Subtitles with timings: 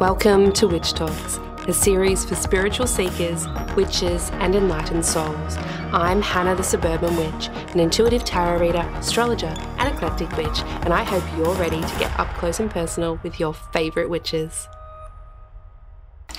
[0.00, 1.38] Welcome to Witch Talks,
[1.68, 3.46] a series for spiritual seekers,
[3.76, 5.56] witches, and enlightened souls.
[5.92, 11.04] I'm Hana the Suburban Witch, an intuitive tarot reader, astrologer, and eclectic witch, and I
[11.04, 14.68] hope you're ready to get up close and personal with your favourite witches.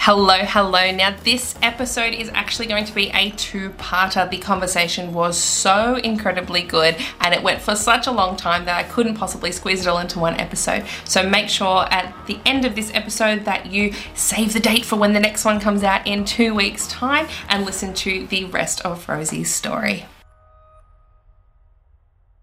[0.06, 0.92] Hello, hello.
[0.92, 4.30] Now, this episode is actually going to be a two parter.
[4.30, 8.78] The conversation was so incredibly good and it went for such a long time that
[8.78, 10.86] I couldn't possibly squeeze it all into one episode.
[11.06, 14.96] So, make sure at the end of this episode that you save the date for
[14.96, 18.82] when the next one comes out in two weeks' time and listen to the rest
[18.82, 20.06] of Rosei's story.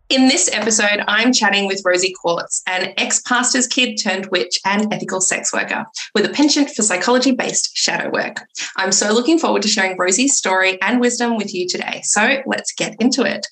[0.08, 4.92] In this episode, I'm chatting with Rosei Quartz, an ex pastor's kid turned witch and
[4.92, 8.42] ethical sex worker with a penchant for psychology based shadow work.
[8.76, 12.02] I'm so looking forward to sharing Rosei's story and wisdom with you today.
[12.04, 13.46] So let's get into it.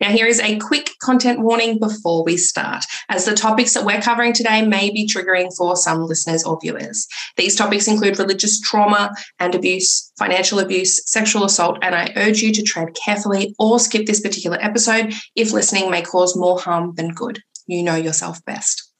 [0.00, 4.00] Now, here is a quick content warning before we start, as the topics that we're
[4.00, 7.06] covering today may be triggering for some listeners or viewers.
[7.36, 12.52] These topics include religious trauma and abuse, financial abuse, sexual assault, and I urge you
[12.52, 17.10] to tread carefully or skip this particular episode if listening may cause more harm than
[17.10, 17.40] good.
[17.66, 18.90] You know yourself best.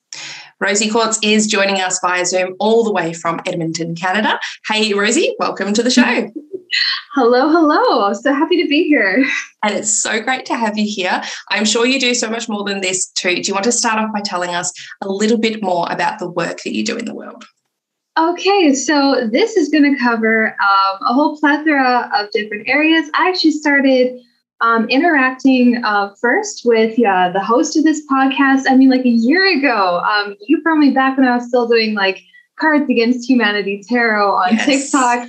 [0.63, 4.39] Rosei Quartz is joining us via Zoom all the way from Edmonton, Canada.
[4.67, 6.31] Hey, Rosei, welcome to the show.
[7.15, 8.05] Hello, hello.
[8.05, 9.25] I'm so happy to be here.
[9.63, 11.21] And it's so great to have you here.
[11.51, 13.35] I'm sure you do so much more than this too.
[13.35, 16.31] Do you want to start off by telling us a little bit more about the
[16.31, 17.45] work that you do in the world?
[18.19, 23.09] Okay, so this is going to cover um, a whole plethora of different areas.
[23.15, 24.19] I actually started
[24.61, 28.65] um, interacting uh, first with uh, the host of this podcast.
[28.69, 30.01] I mean, like a year ago.
[30.01, 32.21] Um, you brought me back when I was still doing like
[32.59, 34.67] Cards Against Humanity Tarot on yes.
[34.67, 35.29] TikTok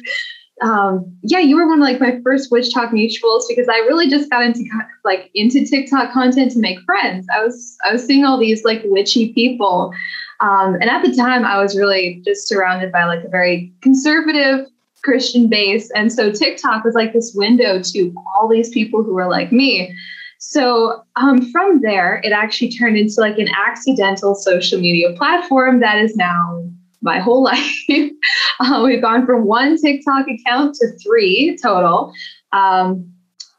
[0.62, 4.30] um, yeah, you were one of like my first WitchTok mutuals because I really just
[4.30, 4.64] got into
[5.04, 7.26] like into TikTok content to make friends.
[7.34, 9.92] I was I was seeing all these like witchy people,
[10.40, 14.68] um, and at the time I was really just surrounded by like a very conservative
[15.04, 19.30] Christian base, and so TikTok was like this window to all these people who were
[19.30, 19.92] like me.
[20.38, 25.98] So um, from there, it actually turned into like an accidental social media platform that
[26.00, 26.71] is now
[27.02, 27.76] my whole life.
[28.60, 32.14] uh, we've gone from one TikTok account to three total.
[32.54, 33.12] Um,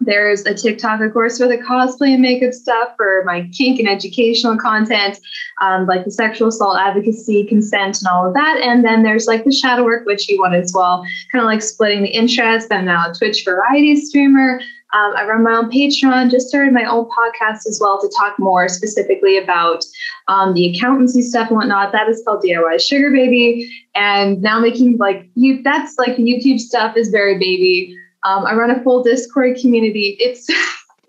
[0.05, 3.89] there's a TikTok, of course, for the cosplay and makeup stuff, for my kink and
[3.89, 5.19] educational content,
[5.61, 8.61] um, like the sexual assault advocacy, consent, and all of that.
[8.63, 11.63] And then there's like the shadow work, which you want as well, kind of like
[11.63, 12.73] splitting the interest.
[12.73, 14.61] I'm now a Twitch variety streamer.
[14.93, 18.39] Um, I run my own Patreon, just started my own podcast as well to talk
[18.39, 19.85] more specifically about
[20.29, 21.93] um, the accountancy stuff and whatnot.
[21.93, 23.71] That is called DIY Sugar Baby.
[23.95, 27.97] And now making like you, that's like YouTube stuff is very baby.
[28.25, 30.17] Um, I run a full Discord community.
[30.21, 30.47] It's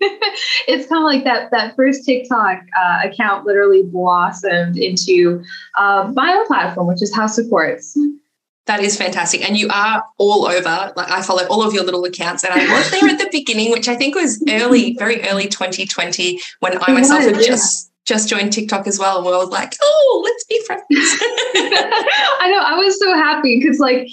[0.00, 5.42] it's kind of like that that first TikTok uh, account literally blossomed into
[5.78, 7.96] uh, my own platform, which is House of Quartz.
[8.66, 9.46] That is fantastic.
[9.46, 10.92] And you are all over.
[10.96, 12.44] Like I follow all of your little accounts.
[12.44, 16.40] And I was there at the beginning, which I think was early, very early 2020,
[16.60, 19.18] when I myself had just just joined TikTok as well.
[19.18, 20.82] And we were like, oh, let's be friends.
[20.90, 22.60] I know.
[22.60, 24.08] I was so happy because like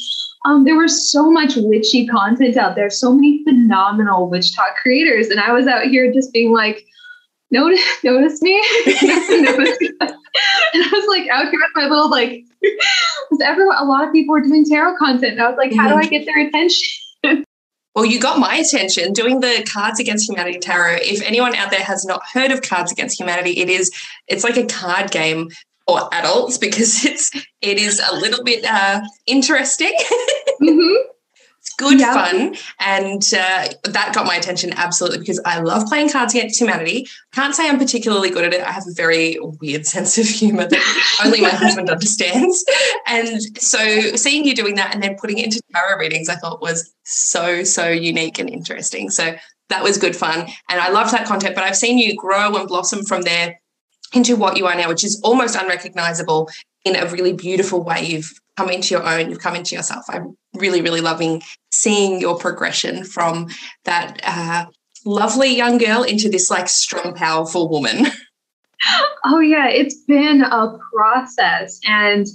[0.45, 5.27] um, there was so much witchy content out there, so many phenomenal WitchTok creators.
[5.27, 6.85] And I was out here just being like,
[7.51, 8.61] notice, notice me.
[8.85, 9.29] notice
[9.81, 9.89] me.
[10.01, 14.13] and I was like out here with my little like, because everyone, a lot of
[14.13, 15.33] people were doing tarot content.
[15.33, 17.45] And I was like, how do I get their attention?
[17.93, 20.99] Well, you got my attention doing the Cards Against Humanity tarot.
[21.01, 23.91] If anyone out there has not heard of Cards Against Humanity, it is
[24.27, 25.49] it's like a card game
[25.85, 27.31] for adults because it's
[27.61, 29.93] it is a little bit uh, interesting.
[30.61, 31.11] Mm-hmm
[31.77, 32.13] good yeah.
[32.13, 32.55] fun.
[32.79, 37.07] And uh, that got my attention absolutely because I love playing Cards Against Humanity.
[37.33, 38.61] Can't say I'm particularly good at it.
[38.61, 42.63] I have a very weird sense of humor that only my husband understands.
[43.07, 43.79] And so
[44.15, 47.63] seeing you doing that and then putting it into tarot readings, I thought was so,
[47.63, 49.09] so unique and interesting.
[49.09, 49.35] So
[49.69, 50.47] that was good fun.
[50.69, 53.59] And I loved that content, but I've seen you grow and blossom from there
[54.13, 56.49] into what you are now, which is almost unrecognizable
[56.85, 58.05] in a really beautiful way.
[58.05, 60.05] You've come into your own, you've come into yourself.
[60.09, 61.41] I'm really, really loving
[61.71, 63.47] seeing your progression from
[63.85, 64.65] that uh,
[65.05, 68.07] lovely young girl into this like strong, powerful woman.
[69.23, 71.79] Oh, yeah, it's been a process.
[71.85, 72.25] And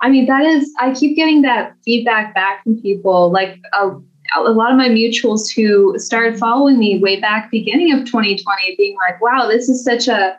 [0.00, 3.32] I mean, that is, I keep getting that feedback back from people.
[3.32, 3.90] Like, a,
[4.36, 8.96] a lot of my mutuals who started following me way back beginning of 2020 being
[9.08, 10.36] like wow this is such a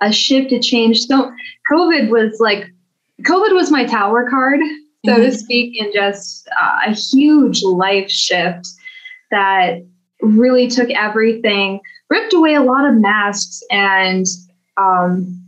[0.00, 1.30] a shift a change so
[1.70, 2.66] covid was like
[3.22, 4.60] covid was my tower card
[5.06, 5.22] so mm-hmm.
[5.22, 8.66] to speak, in just uh, a huge life shift
[9.30, 9.84] that
[10.20, 11.80] really took everything,
[12.10, 14.26] ripped away a lot of masks, and
[14.76, 15.40] um,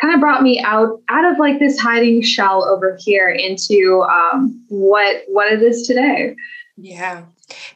[0.00, 4.62] kind of brought me out out of like this hiding shell over here into um,
[4.68, 6.36] what what it is today.
[6.76, 7.24] Yeah.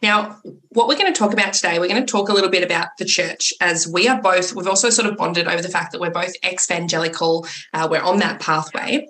[0.02, 0.38] Now,
[0.70, 2.88] what we're going to talk about today, we're going to talk a little bit about
[2.98, 6.00] the church as we are both, we've also sort of bonded over the fact that
[6.00, 9.06] we're both evangelical, uh, we're on that pathway.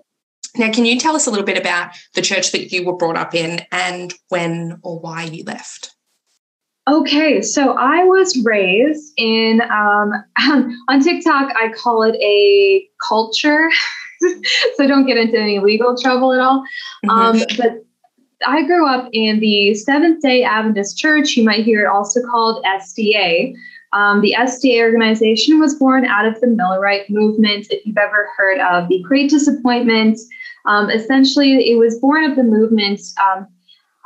[0.56, 3.16] Now, can you tell us a little bit about the church that you were brought
[3.16, 5.94] up in and when or why you left?
[6.90, 10.12] Okay, so I was raised in um,
[10.88, 11.52] on TikTok.
[11.56, 13.70] I call it a culture,
[14.76, 16.64] so don't get into any legal trouble at all.
[17.04, 17.10] Mm-hmm.
[17.10, 17.84] Um, but
[18.46, 21.36] I grew up in the Seventh Day Adventist Church.
[21.36, 23.54] You might hear it also called SDA.
[23.92, 27.66] Um, the SDA organization was born out of the Millerite movement.
[27.70, 30.18] If you've ever heard of the Great Disappointment,
[30.64, 33.46] um, essentially, it was born of the movement um,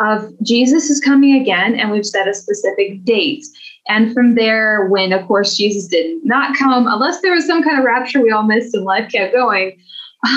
[0.01, 3.45] of Jesus is coming again, and we've set a specific date.
[3.89, 7.79] And from there, when of course Jesus did not come, unless there was some kind
[7.79, 9.79] of rapture we all missed and life kept going,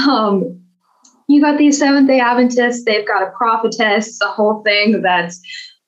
[0.07, 0.61] um,
[1.29, 5.39] you got these Seventh day Adventists, they've got a prophetess, a whole thing that's,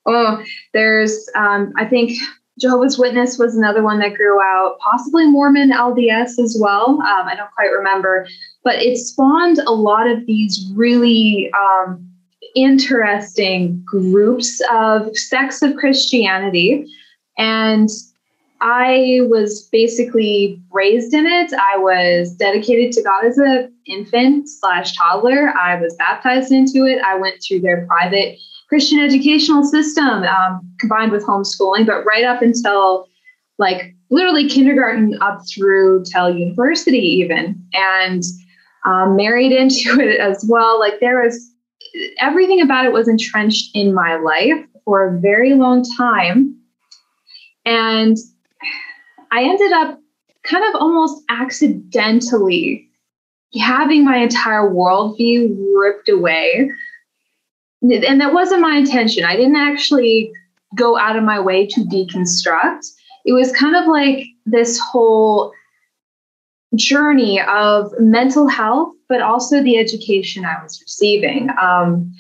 [0.05, 0.41] oh,
[0.73, 2.13] there's, um, I think
[2.59, 7.01] Jehovah's Witness was another one that grew out, possibly Mormon LDS as well.
[7.01, 8.27] Um, I don't quite remember,
[8.63, 12.07] but it spawned a lot of these really um,
[12.55, 16.85] interesting groups of sects of Christianity.
[17.39, 17.89] And
[18.61, 21.51] I was basically raised in it.
[21.53, 25.54] I was dedicated to God as an infant slash toddler.
[25.60, 27.01] I was baptized into it.
[27.06, 28.38] I went through their private
[28.69, 33.07] Christian educational system um, combined with homeschooling, but right up until
[33.57, 38.24] like literally kindergarten up through till university, even, and
[38.86, 40.80] um, married into it as well.
[40.80, 41.51] Like there was
[42.19, 46.57] everything about it was entrenched in my life for a very long time.
[47.66, 48.18] And
[49.31, 50.00] I ended up
[50.44, 52.89] kind of almost accidentally
[53.59, 56.71] having my entire worldview ripped away.
[57.81, 59.25] And that wasn't my intention.
[59.25, 60.31] I didn't actually
[60.75, 62.86] go out of my way to deconstruct.
[63.25, 65.51] It was kind of like this whole
[66.75, 71.50] journey of mental health, but also the education I was receiving.
[71.62, 72.13] Um,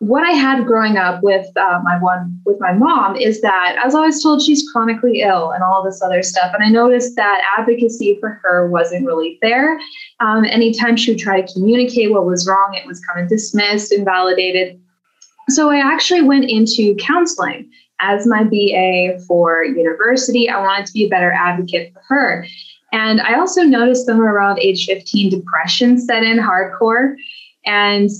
[0.00, 3.84] what I had growing up with uh, my one with my mom is that I
[3.84, 7.42] was always told she's chronically ill and all this other stuff, and I noticed that
[7.58, 9.78] advocacy for her wasn't really there.
[10.20, 13.92] Um, anytime she would try to communicate what was wrong, it was kind of dismissed,
[13.92, 14.80] invalidated.
[15.48, 17.70] So I actually went into counseling
[18.00, 20.48] as my BA for university.
[20.48, 22.46] I wanted to be a better advocate for her.
[22.92, 27.16] And I also noticed somewhere around age 15, depression set in hardcore.
[27.66, 28.10] And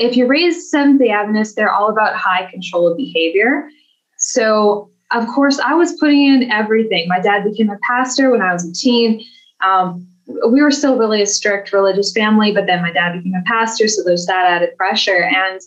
[0.00, 3.68] if you're raised Seventh day Adventist, they're all about high control of behavior.
[4.16, 7.06] So, of course, I was putting in everything.
[7.06, 9.22] My dad became a pastor when I was a teen.
[9.62, 10.06] Um,
[10.48, 13.88] we were still really a strict religious family, but then my dad became a pastor,
[13.88, 15.24] so there's that added pressure.
[15.24, 15.60] And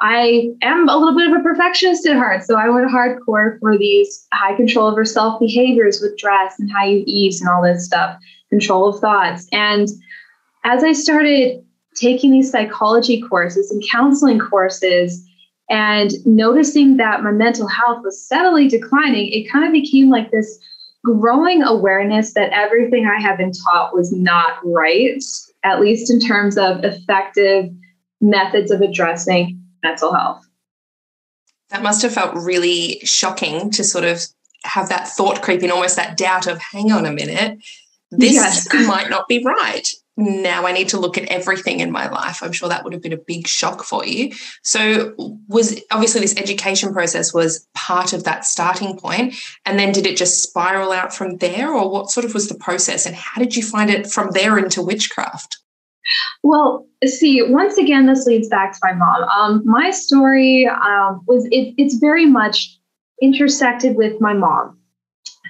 [0.00, 3.76] I am a little bit of a perfectionist at heart, so I went hardcore for
[3.76, 7.86] these high control over self behaviors with dress and how you eat and all this
[7.86, 8.16] stuff,
[8.50, 9.48] control of thoughts.
[9.50, 9.88] And
[10.64, 11.63] as I started
[11.94, 15.24] taking these psychology courses and counseling courses
[15.70, 20.58] and noticing that my mental health was steadily declining, it kind of became like this
[21.04, 25.22] growing awareness that everything I had been taught was not right,
[25.62, 27.70] at least in terms of effective
[28.20, 30.46] methods of addressing mental health.
[31.70, 34.20] That must have felt really shocking to sort of
[34.64, 37.58] have that thought creep in, almost that doubt of, hang on a minute,
[38.10, 38.66] this yes.
[38.86, 42.42] might not be right now I need to look at everything in my life.
[42.42, 44.32] I'm sure that would have been a big shock for you.
[44.62, 45.14] So
[45.48, 49.34] was obviously this education process was part of that starting point
[49.66, 52.54] and then did it just spiral out from there or what sort of was the
[52.54, 55.58] process and how did you find it from there into witchcraft?
[56.42, 59.22] Well, see, once again, this leads back to my mom.
[59.24, 62.78] Um, my story um, was it, it's very much
[63.20, 64.78] intersected with my mom.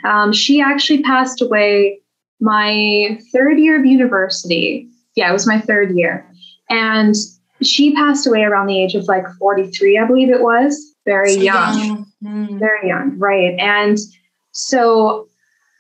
[0.04, 2.00] Um, she actually passed away
[2.41, 4.88] my third year of university.
[5.14, 6.29] Yeah, it was my third year.
[6.71, 7.14] And
[7.62, 10.95] she passed away around the age of like 43, I believe it was.
[11.05, 11.79] Very so young.
[11.79, 12.07] young.
[12.25, 12.59] Mm.
[12.59, 13.55] Very young, right.
[13.59, 13.99] And
[14.53, 15.29] so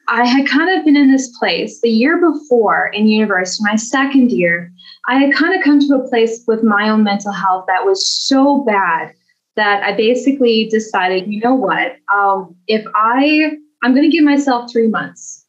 [0.08, 4.30] I had kind of been in this place the year before in university, my second
[4.30, 4.70] year.
[5.08, 8.06] I had kind of come to a place with my own mental health that was
[8.06, 9.14] so bad
[9.56, 11.96] that I basically decided, you know what?
[12.12, 15.43] Um, if I, I'm going to give myself three months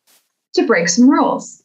[0.56, 1.64] to break some rules.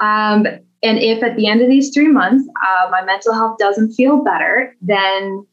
[0.00, 0.46] Um,
[0.84, 4.22] and if at the end of these three months uh, my mental health doesn't feel
[4.22, 5.46] better, then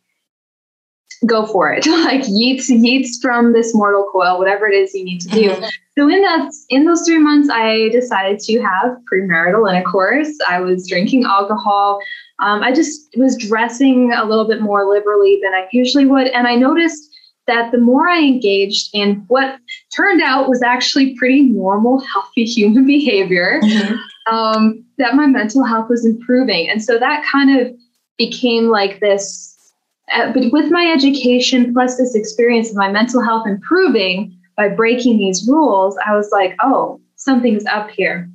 [1.26, 1.86] go for it.
[2.06, 5.50] like yeets, yeets from this mortal coil, whatever it is you need to do.
[5.50, 5.66] Mm-hmm.
[5.98, 10.30] So in that, in those three months, I decided to have premarital intercourse.
[10.48, 12.00] I was drinking alcohol.
[12.40, 16.48] Um, I just was dressing a little bit more liberally than I usually would, and
[16.48, 17.09] I noticed
[17.50, 19.60] that the more I engaged in what
[19.94, 24.34] turned out was actually pretty normal, healthy human behavior, mm-hmm.
[24.34, 26.70] um, that my mental health was improving.
[26.70, 27.74] And so that kind of
[28.18, 29.74] became like this.
[30.14, 35.18] Uh, but with my education plus this experience of my mental health improving by breaking
[35.18, 38.30] these rules, I was like, oh, something's up here.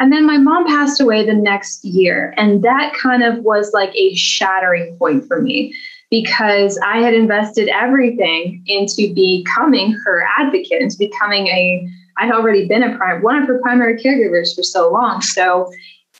[0.00, 2.34] And then my mom passed away the next year.
[2.36, 5.74] And that kind of was like a shattering point for me
[6.10, 11.86] because I had invested everything into becoming her advocate, into becoming a,
[12.18, 15.20] I'd already been a prime, one of her primary caregivers for so long.
[15.20, 15.70] So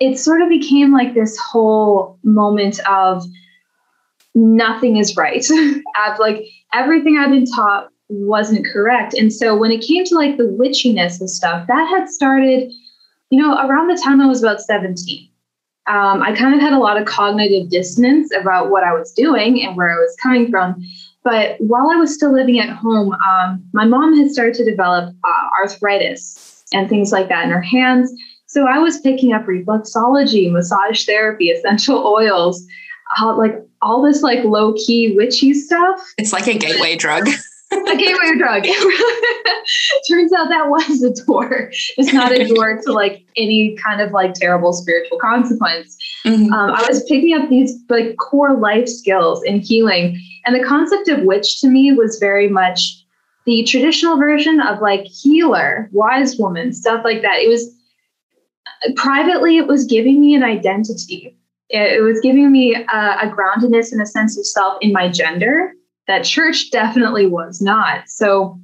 [0.00, 3.24] it sort of became like this whole moment of
[4.34, 5.44] nothing is right.
[5.50, 9.14] of like everything I've been taught wasn't correct.
[9.14, 12.70] And so when it came to like the witchiness and stuff, that had started,
[13.30, 15.28] you know, around the time I was about 17
[15.88, 19.62] um, I kind of had a lot of cognitive dissonance about what I was doing
[19.64, 20.84] and where I was coming from.
[21.22, 25.14] But while I was still living at home, um, my mom had started to develop
[25.24, 28.12] uh, arthritis and things like that in her hands.
[28.46, 32.64] So I was picking up reflexology, massage therapy, essential oils,
[33.20, 36.00] uh, like all this like low key witchy stuff.
[36.18, 37.28] It's like a gateway drug.
[37.72, 38.64] a gateway drug.
[40.08, 41.70] Turns out that was a door.
[41.96, 45.96] It's not a door to like any kind of like terrible spiritual consequence.
[46.24, 46.52] Mm-hmm.
[46.52, 51.08] Um, I was picking up these like core life skills in healing, and the concept
[51.08, 53.04] of witch to me was very much
[53.46, 57.38] the traditional version of like healer, wise woman, stuff like that.
[57.38, 57.72] It was
[58.96, 61.36] privately, it was giving me an identity.
[61.68, 65.08] It, it was giving me a, a groundedness and a sense of self in my
[65.08, 65.72] gender
[66.06, 68.08] that church definitely was not.
[68.08, 68.58] So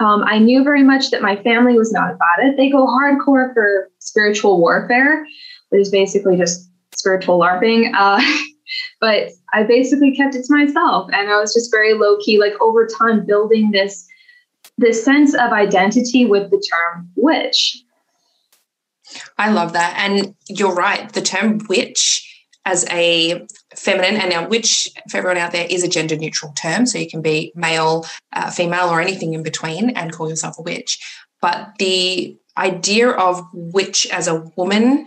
[0.00, 2.56] um, I knew very much that my family was not about it.
[2.56, 5.26] They go hardcore for spiritual warfare,
[5.70, 7.92] which is basically just spiritual LARPing.
[7.94, 8.22] Uh,
[9.00, 12.38] but I basically kept it to myself, and I was just very low key.
[12.38, 14.06] Like over time, building this
[14.76, 17.82] this sense of identity with the term witch.
[19.36, 21.12] I love that, and you're right.
[21.12, 22.27] The term witch
[22.68, 26.84] as a feminine, and now witch for everyone out there is a gender neutral term,
[26.84, 30.62] so you can be male, uh, female, or anything in between and call yourself a
[30.62, 30.98] witch.
[31.40, 35.06] But the idea of witch as a woman,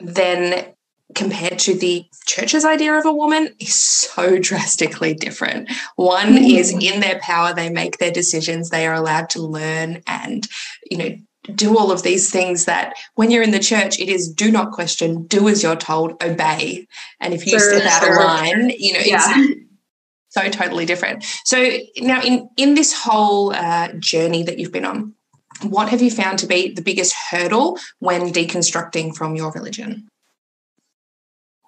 [0.00, 0.74] then
[1.14, 5.70] compared to the church's idea of a woman is so drastically different.
[5.94, 10.48] One is in their power, they make their decisions, they are allowed to learn and,
[10.90, 11.16] you know,
[11.54, 14.72] do all of these things that when you're in the church, it is do not
[14.72, 16.86] question, do as you're told, obey.
[17.20, 18.20] And if you sure, step out sure.
[18.20, 19.34] of line, you know, yeah.
[19.36, 19.60] it's
[20.28, 21.24] so totally different.
[21.44, 25.14] So now in in this whole uh, journey that you've been on,
[25.62, 30.08] what have you found to be the biggest hurdle when deconstructing from your religion?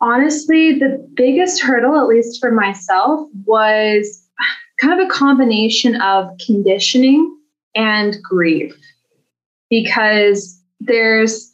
[0.01, 4.23] Honestly, the biggest hurdle, at least for myself, was
[4.79, 7.39] kind of a combination of conditioning
[7.75, 8.75] and grief
[9.75, 11.53] because there's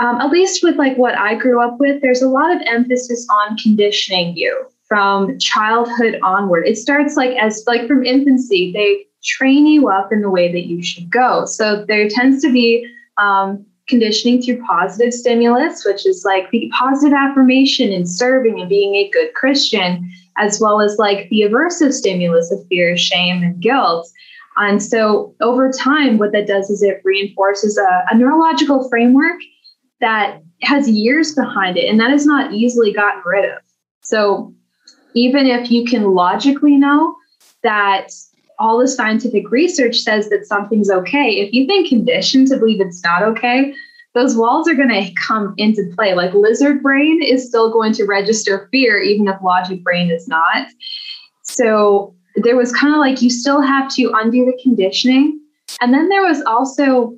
[0.00, 3.26] um, at least with like what I grew up with, there's a lot of emphasis
[3.30, 6.66] on conditioning you from childhood onward.
[6.66, 10.66] It starts like as like from infancy, they train you up in the way that
[10.66, 11.44] you should go.
[11.46, 12.86] So there tends to be
[13.18, 18.94] um, conditioning through positive stimulus, which is like the positive affirmation and serving and being
[18.94, 24.08] a good Christian, as well as like the aversive stimulus of fear, shame, and guilt.
[24.58, 29.38] And so over time, what that does is it reinforces a, a neurological framework
[30.00, 33.58] that has years behind it, and that is not easily gotten rid of.
[34.02, 34.52] So
[35.14, 37.14] even if you can logically know
[37.62, 38.08] that
[38.58, 43.02] all the scientific research says that something's okay, if you've been conditioned to believe it's
[43.04, 43.72] not okay,
[44.14, 46.14] those walls are going to come into play.
[46.14, 50.66] Like lizard brain is still going to register fear, even if logic brain is not.
[51.42, 55.40] So there was kind of like you still have to undo the conditioning.
[55.80, 57.16] And then there was also,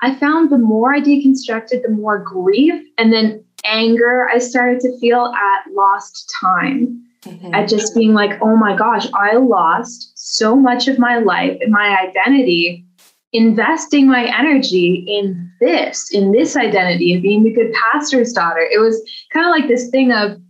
[0.00, 4.98] I found the more I deconstructed, the more grief and then anger I started to
[4.98, 7.02] feel at lost time.
[7.22, 7.54] Mm-hmm.
[7.54, 11.72] At just being like, oh my gosh, I lost so much of my life and
[11.72, 12.84] my identity
[13.32, 18.60] investing my energy in this, in this identity of being the good pastor's daughter.
[18.60, 20.40] It was kind of like this thing of,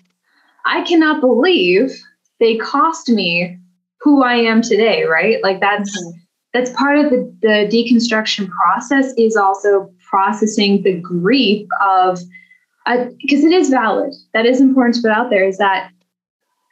[0.67, 1.93] I cannot believe
[2.41, 3.59] they cost me
[4.01, 5.43] who I am today, right?
[5.43, 6.19] Like that's mm-hmm.
[6.53, 12.21] that's part of the, the deconstruction process is also processing the grief of
[12.87, 14.15] because uh, it is valid.
[14.33, 15.91] That is important to put out there is that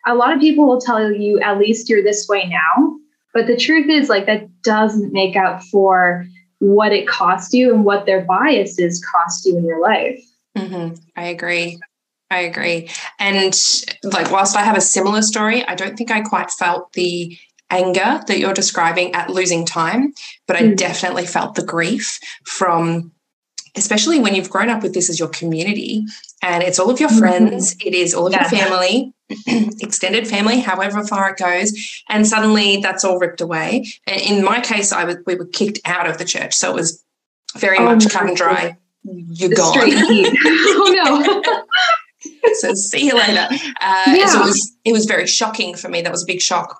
[0.07, 2.97] a lot of people will tell you, at least you're this way now.
[3.33, 6.25] But the truth is, like, that doesn't make up for
[6.59, 10.23] what it cost you and what their biases cost you in your life.
[10.57, 10.95] Mm-hmm.
[11.17, 11.81] I agree.
[12.31, 12.91] I agree.
[13.19, 13.59] And
[14.03, 17.37] like, whilst I have a similar story, I don't think I quite felt the
[17.71, 20.15] anger that you're describing at losing time,
[20.47, 20.77] but I mm.
[20.77, 23.13] definitely felt the grief from
[23.77, 26.05] especially when you've grown up with this as your community
[26.43, 27.19] and it's all of your mm-hmm.
[27.19, 27.89] friends, mm-hmm.
[27.89, 28.49] it is all of yeah.
[28.49, 29.15] your family,
[29.81, 33.87] extended family, however far it goes, and suddenly that's all ripped away.
[34.07, 36.75] And in my case, I was we were kicked out of the church, so it
[36.75, 37.03] was
[37.57, 38.77] very oh, much cut and dry.
[39.05, 39.75] You're the gone.
[39.79, 41.63] oh no.
[42.55, 43.49] so see you later.
[43.81, 44.27] Uh, yeah.
[44.27, 46.03] So it was it was very shocking for me.
[46.03, 46.79] That was a big shock.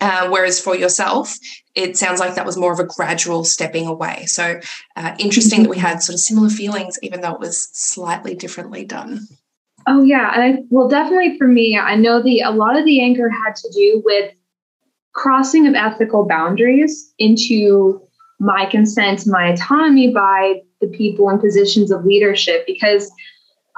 [0.00, 1.36] Uh, whereas for yourself,
[1.74, 4.24] it sounds like that was more of a gradual stepping away.
[4.26, 4.60] So
[4.96, 8.84] uh, interesting that we had sort of similar feelings, even though it was slightly differently
[8.86, 9.20] done.
[9.86, 13.02] Oh yeah, and I, well, definitely for me, I know the a lot of the
[13.02, 14.32] anger had to do with
[15.12, 18.00] crossing of ethical boundaries into
[18.38, 22.64] my consent, my autonomy by the people in positions of leadership.
[22.66, 23.10] Because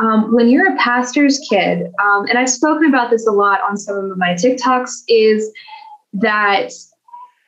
[0.00, 3.76] um, when you're a pastor's kid, um, and I've spoken about this a lot on
[3.76, 5.52] some of my TikToks, is
[6.14, 6.70] that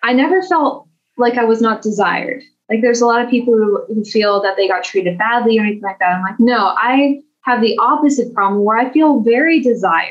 [0.02, 2.42] I never felt like I was not desired.
[2.68, 5.62] Like there's a lot of people who, who feel that they got treated badly or
[5.62, 6.12] anything like that.
[6.12, 10.08] I'm like, no, I have the opposite problem where I feel very desired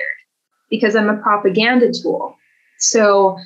[0.70, 2.36] because I'm a propaganda tool.
[2.80, 3.38] So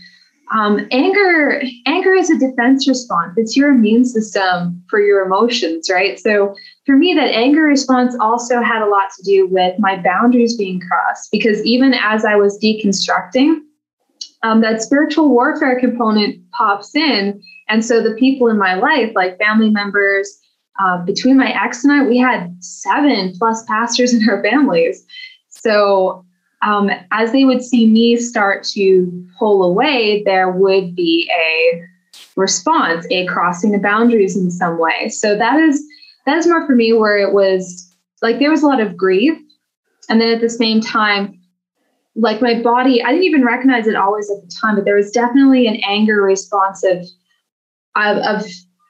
[0.53, 3.33] um, anger, anger is a defense response.
[3.37, 6.19] It's your immune system for your emotions, right?
[6.19, 10.55] So for me, that anger response also had a lot to do with my boundaries
[10.55, 13.59] being crossed because even as I was deconstructing,
[14.43, 17.41] um, that spiritual warfare component pops in.
[17.67, 20.39] And so the people in my life, like family members,
[20.79, 25.05] uh, between my ex and I, we had seven plus pastors in our families.
[25.49, 26.24] So
[26.65, 31.81] um, as they would see me start to pull away, there would be a
[32.35, 35.09] response, a crossing the boundaries in some way.
[35.09, 35.83] So that is
[36.25, 39.37] that is more for me where it was like there was a lot of grief,
[40.09, 41.39] and then at the same time,
[42.15, 45.11] like my body, I didn't even recognize it always at the time, but there was
[45.11, 47.05] definitely an anger response of,
[47.95, 48.45] of, of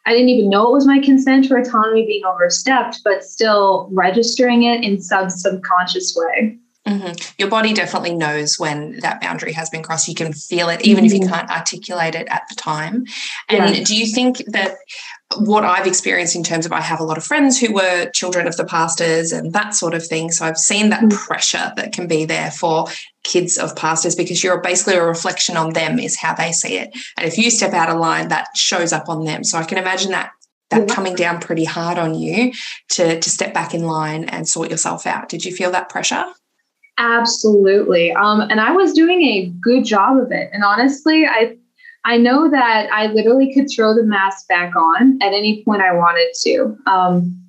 [0.06, 4.64] I didn't even know it was my consent or autonomy being overstepped, but still registering
[4.64, 6.58] it in some subconscious way.
[6.88, 7.14] Mm-hmm.
[7.40, 10.08] Your body definitely knows when that boundary has been crossed.
[10.08, 11.06] You can feel it, even mm-hmm.
[11.08, 11.34] if you mm-hmm.
[11.34, 13.06] can't articulate it at the time.
[13.50, 13.84] And yeah.
[13.84, 14.78] do you think that
[15.38, 18.48] what I've experienced in terms of I have a lot of friends who were children
[18.48, 20.32] of the pastors and that sort of thing.
[20.32, 21.18] So I've seen that mm-hmm.
[21.18, 22.88] pressure that can be there for
[23.24, 26.96] kids of pastors because you're basically a reflection on them, is how they see it.
[27.18, 29.44] And if you step out of line, that shows up on them.
[29.44, 30.32] So I can imagine that
[30.72, 30.96] that yeah.
[30.96, 32.52] coming down pretty hard on you
[32.92, 35.30] to to step back in line and sort yourself out.
[35.30, 36.26] Did you feel that pressure?
[36.98, 38.14] Absolutely.
[38.14, 40.50] Um, and I was doing a good job of it.
[40.54, 41.58] And honestly, I
[42.06, 45.92] I know that I literally could throw the mask back on at any point I
[45.92, 46.78] wanted to.
[46.86, 47.42] Um,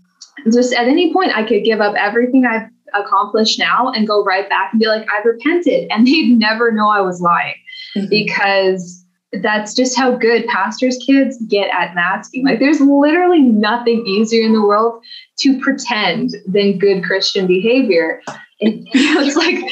[0.51, 4.49] just at any point, I could give up everything I've accomplished now and go right
[4.49, 5.89] back and be like, I've repented.
[5.91, 7.57] And they'd never know I was lying
[7.97, 8.09] mm-hmm.
[8.09, 9.05] because
[9.43, 12.45] that's just how good pastors' kids get at masking.
[12.45, 15.03] Like, there's literally nothing easier in the world
[15.41, 18.21] to pretend than good Christian behavior.
[18.61, 19.65] It, it's like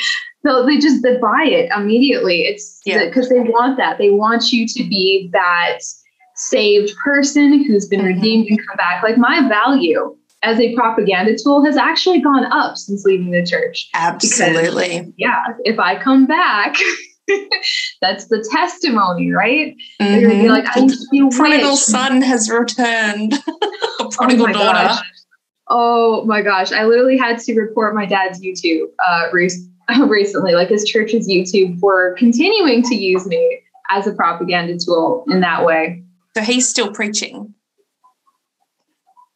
[0.46, 2.42] so they just they buy it immediately.
[2.42, 3.42] It's because yeah.
[3.42, 3.98] they want that.
[3.98, 5.79] They want you to be that
[6.37, 8.09] saved person who's been mm-hmm.
[8.09, 9.03] redeemed and come back.
[9.03, 13.88] Like my value as a propaganda tool has actually gone up since leaving the church.
[13.94, 15.00] Absolutely.
[15.00, 15.42] Because, yeah.
[15.61, 16.77] If I come back,
[18.00, 19.76] that's the testimony, right?
[20.00, 20.48] Mm-hmm.
[20.48, 23.34] like, I the prodigal son has returned.
[24.00, 24.88] A prodigal oh daughter.
[24.88, 25.12] Gosh.
[25.68, 26.72] Oh my gosh.
[26.72, 29.28] I literally had to report my dad's YouTube uh,
[30.06, 33.60] recently, like his church's YouTube, for continuing to use me
[33.90, 36.02] as a propaganda tool in that way.
[36.37, 37.54] So he's still preaching.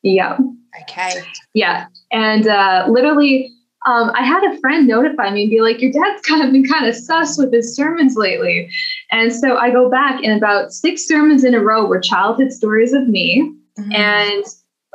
[0.03, 0.39] Yeah.
[0.83, 1.23] Okay.
[1.55, 1.87] Yeah.
[2.13, 3.53] And uh, literally,
[3.87, 6.65] um, I had a friend notify me and be like, Your dad's kind of been
[6.65, 8.71] kind of sus with his sermons lately.
[9.11, 12.93] And so I go back, and about six sermons in a row were childhood stories
[12.93, 13.55] of me.
[13.79, 13.93] Mm-hmm.
[13.93, 14.45] And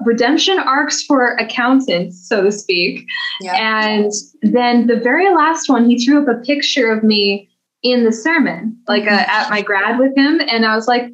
[0.05, 3.05] redemption arcs for accountants, so to speak.
[3.41, 3.55] Yep.
[3.55, 7.49] And then the very last one, he threw up a picture of me
[7.83, 9.29] in the sermon, like uh, mm-hmm.
[9.29, 10.41] at my grad with him.
[10.47, 11.09] And I was like,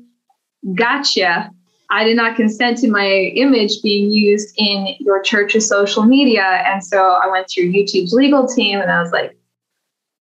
[0.76, 1.52] gotcha.
[1.92, 6.44] I did not consent to my image being used in your church's social media.
[6.44, 9.38] And so I went to your YouTube's legal team and I was like,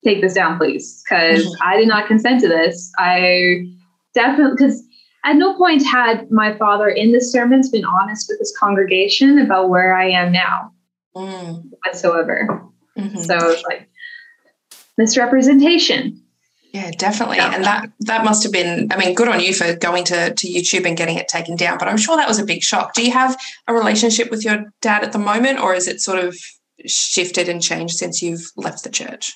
[0.04, 1.62] take this down, please, because mm-hmm.
[1.62, 2.90] I did not consent to this.
[2.98, 3.66] I
[4.14, 4.82] definitely, because
[5.24, 9.68] at no point had my father in the sermons been honest with his congregation about
[9.68, 10.72] where I am now
[11.14, 11.62] mm.
[11.84, 12.64] whatsoever.
[12.96, 13.18] Mm-hmm.
[13.18, 13.88] So it's like,
[14.98, 16.20] misrepresentation.
[16.72, 17.38] Yeah, definitely.
[17.38, 17.54] Yeah.
[17.54, 20.46] And that that must have been, I mean, good on you for going to, to
[20.46, 21.78] YouTube and getting it taken down.
[21.78, 22.94] But I'm sure that was a big shock.
[22.94, 26.22] Do you have a relationship with your dad at the moment, or is it sort
[26.22, 26.36] of
[26.86, 29.32] shifted and changed since you've left the church?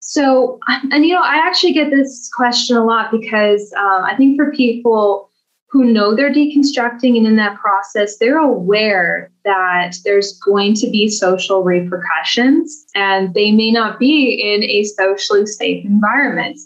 [0.00, 4.36] So, and you know, I actually get this question a lot because um, I think
[4.36, 5.30] for people
[5.68, 11.08] who know they're deconstructing and in that process, they're aware that there's going to be
[11.08, 16.58] social repercussions and they may not be in a socially safe environment.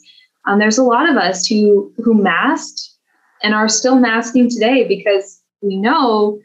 [0.47, 2.91] Um, there's a lot of us who who masked
[3.43, 6.39] and are still masking today because we know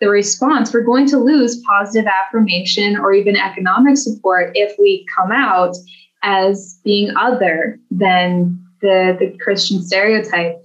[0.00, 5.30] the response we're going to lose positive affirmation or even economic support if we come
[5.30, 5.76] out
[6.22, 10.60] as being other than the, the Christian stereotype.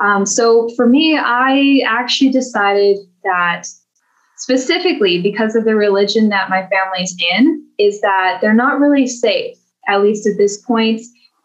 [0.00, 3.66] Um, so for me, I actually decided that
[4.36, 9.56] specifically because of the religion that my family's in, is that they're not really safe,
[9.88, 11.02] at least at this point,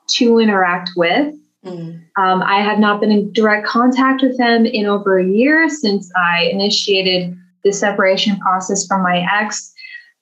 [0.08, 1.34] to interact with.
[1.65, 2.02] Mm.
[2.18, 6.10] Um, I have not been in direct contact with them in over a year since
[6.15, 9.74] I initiated the separation process from my ex.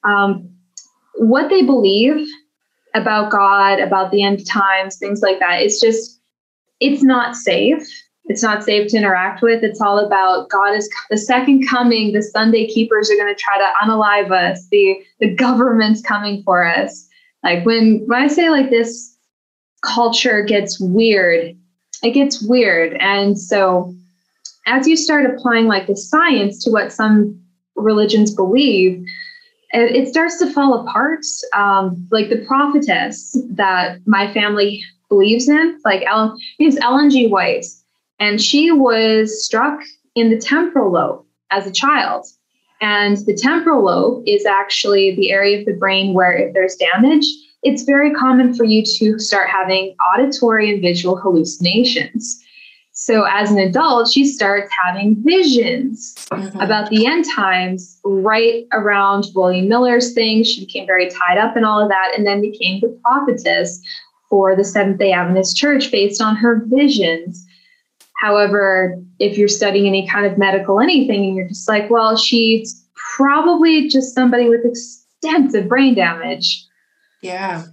[0.03, 0.49] Um,
[1.15, 2.25] what they believe
[2.95, 5.61] about God, about the end times, things like that.
[5.61, 6.19] It's just,
[6.79, 7.85] it's not safe.
[8.25, 9.63] It's not safe to interact with.
[9.63, 12.13] It's all about God is the second coming.
[12.13, 14.65] The Sunday keepers are going to try to unalive us.
[14.71, 17.07] The the government's coming for us.
[17.43, 19.15] Like when when I say like this,
[19.81, 21.55] culture gets weird.
[22.01, 23.93] It gets weird, and so
[24.65, 27.39] as you start applying like the science to what some
[27.75, 29.03] religions believe,
[29.73, 31.21] it starts to fall apart.
[31.53, 37.27] Um, like the prophetess that my family believes in, like Ellen, is Ellen G.
[37.27, 37.65] White,
[38.23, 39.81] and she was struck
[40.15, 42.25] in the temporal lobe as a child.
[42.79, 47.25] And the temporal lobe is actually the area of the brain where, if there's damage,
[47.63, 52.41] it's very common for you to start having auditory and visual hallucinations.
[52.93, 56.59] So as an adult, she starts having visions mm-hmm.
[56.61, 60.45] about the end times right around William Miller's thing.
[60.45, 63.81] She became very tied up in all of that and then became the prophetess
[64.29, 67.45] for the Seventh day Adventist Church based on her visions.
[68.19, 72.85] However, if you're studying any kind of medical anything and you're just like, well, she's
[73.15, 76.65] probably just somebody with extensive brain damage.
[77.21, 77.65] Yeah.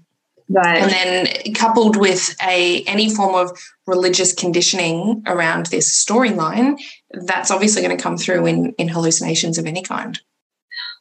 [0.49, 6.77] But, and then coupled with a any form of religious conditioning around this storyline,
[7.13, 10.21] that's obviously going to come through in in hallucinations of any kind.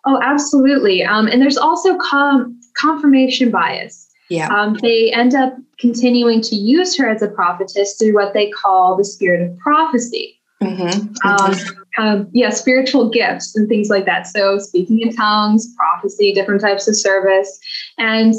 [0.06, 1.04] Oh, absolutely.
[1.04, 4.09] Um, and there's also com- confirmation bias.
[4.30, 4.48] Yeah.
[4.50, 8.96] Um, they end up continuing to use her as a prophetess through what they call
[8.96, 10.40] the spirit of prophecy.
[10.62, 11.28] Mm-hmm.
[11.28, 11.56] Um,
[11.96, 14.28] kind of, yeah, spiritual gifts and things like that.
[14.28, 17.60] So, speaking in tongues, prophecy, different types of service.
[17.98, 18.36] And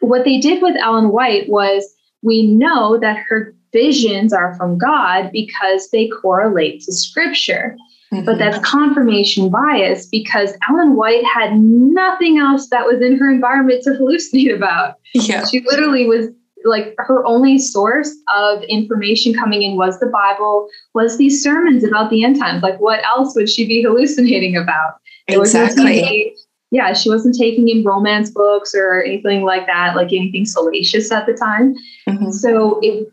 [0.00, 1.84] what they did with Ellen White was
[2.22, 7.76] we know that her visions are from God because they correlate to scripture.
[8.12, 8.24] Mm-hmm.
[8.24, 13.82] But that's confirmation bias because Ellen White had nothing else that was in her environment
[13.84, 14.94] to hallucinate about.
[15.14, 15.44] Yeah.
[15.44, 16.28] She literally was
[16.64, 22.10] like her only source of information coming in was the Bible, was these sermons about
[22.10, 22.62] the end times.
[22.62, 24.94] Like what else would she be hallucinating about?
[25.28, 26.34] Exactly
[26.70, 31.26] yeah, she wasn't taking in romance books or anything like that, like anything salacious at
[31.26, 31.74] the time.
[32.08, 32.30] Mm-hmm.
[32.30, 33.08] So, it,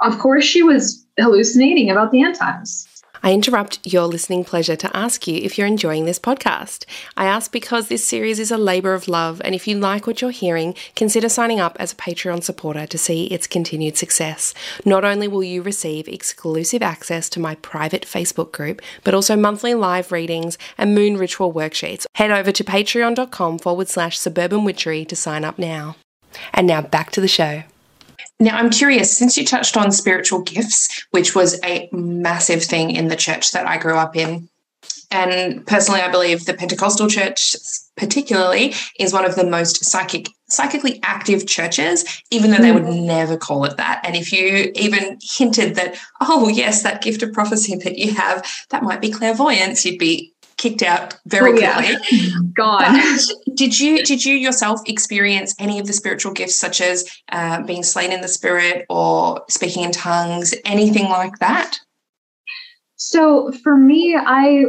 [0.00, 2.86] of course, she was hallucinating about the end times.
[3.26, 6.84] I interrupt your listening pleasure to ask you if you're enjoying this podcast.
[7.16, 10.22] I ask because this series is a labour of love, and if you like what
[10.22, 14.54] you're hearing, consider signing up as a Patreon supporter to see its continued success.
[14.84, 19.74] Not only will you receive exclusive access to my private Facebook group, but also monthly
[19.74, 22.06] live readings and moon ritual worksheets.
[22.14, 25.96] Head over to patreon.com forward slash suburban witchery to sign up now.
[26.54, 27.64] And now back to the show.
[28.38, 33.08] Now, I'm curious, since you touched on spiritual gifts, which was a massive thing in
[33.08, 34.48] the church that I grew up in,
[35.10, 37.54] and personally, I believe the Pentecostal church,
[37.96, 43.06] particularly, is one of the most psychic, psychically active churches, even though they would mm.
[43.06, 44.00] never call it that.
[44.04, 48.46] And if you even hinted that, oh, yes, that gift of prophecy that you have,
[48.70, 51.96] that might be clairvoyance, you'd be kicked out very oh, quickly.
[52.10, 52.38] Yeah.
[52.54, 52.98] Gone.
[53.54, 57.82] did you did you yourself experience any of the spiritual gifts, such as uh, being
[57.82, 61.78] slain in the spirit or speaking in tongues, anything like that?
[62.96, 64.64] So for me, I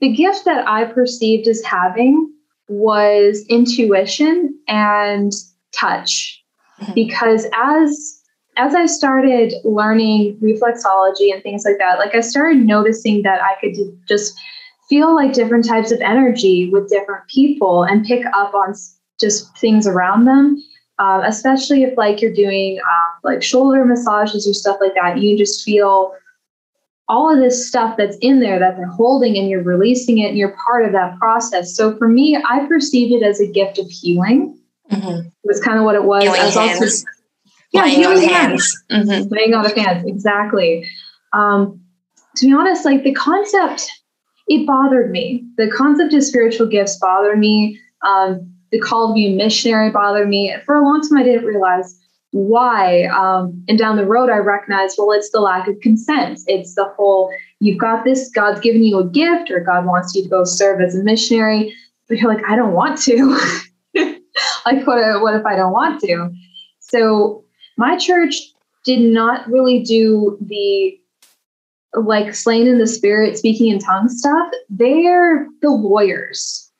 [0.00, 2.32] the gift that I perceived as having
[2.68, 5.32] was intuition and
[5.72, 6.42] touch,
[6.80, 6.94] mm-hmm.
[6.94, 8.20] because as
[8.56, 13.54] as I started learning reflexology and things like that, like I started noticing that I
[13.60, 13.74] could
[14.08, 14.34] just
[14.88, 18.74] feel like different types of energy with different people and pick up on
[19.20, 20.62] just things around them.
[20.98, 25.18] um, especially if like you're doing um, like shoulder massages or stuff like that.
[25.18, 26.14] You just feel
[27.08, 30.38] all of this stuff that's in there that they're holding and you're releasing it and
[30.38, 31.76] you're part of that process.
[31.76, 34.58] So for me, I perceived it as a gift of healing.
[34.90, 35.28] Mm-hmm.
[35.44, 36.22] It's kind of what it was.
[36.22, 36.80] Healing was hands.
[36.80, 37.06] Also,
[37.72, 38.84] yeah, laying on hands.
[38.88, 39.08] hands.
[39.08, 39.34] Mm-hmm.
[39.34, 40.88] Laying on of hands, exactly.
[41.32, 41.80] Um,
[42.36, 43.90] to be honest, like the concept,
[44.46, 45.44] it bothered me.
[45.56, 47.78] The concept of spiritual gifts bothered me.
[48.02, 50.54] Um, the call to be a missionary bothered me.
[50.66, 51.98] For a long time, I didn't realize
[52.32, 53.04] why.
[53.04, 56.40] Um, and down the road, I recognized, well, it's the lack of consent.
[56.46, 60.22] It's the whole, you've got this, God's given you a gift, or God wants you
[60.24, 61.72] to go serve as a missionary,
[62.08, 63.38] but you're like, I don't want to.
[64.66, 66.30] like, what, what if I don't want to?
[66.80, 67.44] So
[67.78, 68.36] my church
[68.84, 70.98] did not really do the
[71.96, 74.52] like slain in the spirit, speaking in tongues stuff.
[74.68, 76.70] They're the lawyers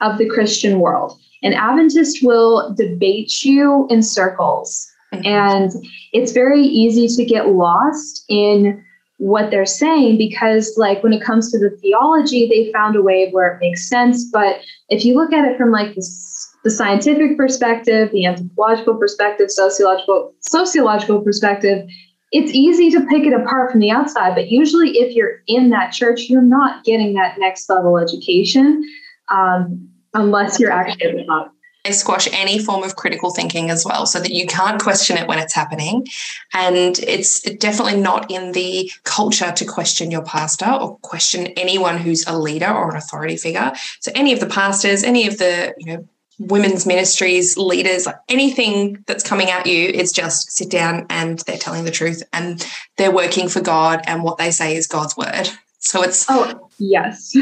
[0.00, 1.18] of the Christian world.
[1.42, 5.26] And Adventist will debate you in circles Mm-hmm.
[5.26, 5.72] And
[6.12, 8.84] it's very easy to get lost in
[9.18, 13.28] what they're saying because like when it comes to the theology they found a way
[13.32, 17.36] where it makes sense but if you look at it from like this, the scientific
[17.36, 21.86] perspective the anthropological perspective sociological sociological perspective
[22.32, 25.92] it's easy to pick it apart from the outside but usually if you're in that
[25.92, 28.82] church you're not getting that next level education
[29.30, 31.52] um, unless you're actually at the top
[31.84, 35.26] they squash any form of critical thinking as well so that you can't question it
[35.26, 36.06] when it's happening.
[36.52, 42.26] And it's definitely not in the culture to question your pastor or question anyone who's
[42.26, 43.72] a leader or an authority figure.
[44.00, 46.08] So any of the pastors any of the you know
[46.40, 51.84] women's ministries leaders anything that's coming at you it's just sit down and they're telling
[51.84, 55.48] the truth and they're working for god and what they say is god's word
[55.78, 57.36] so it's oh yes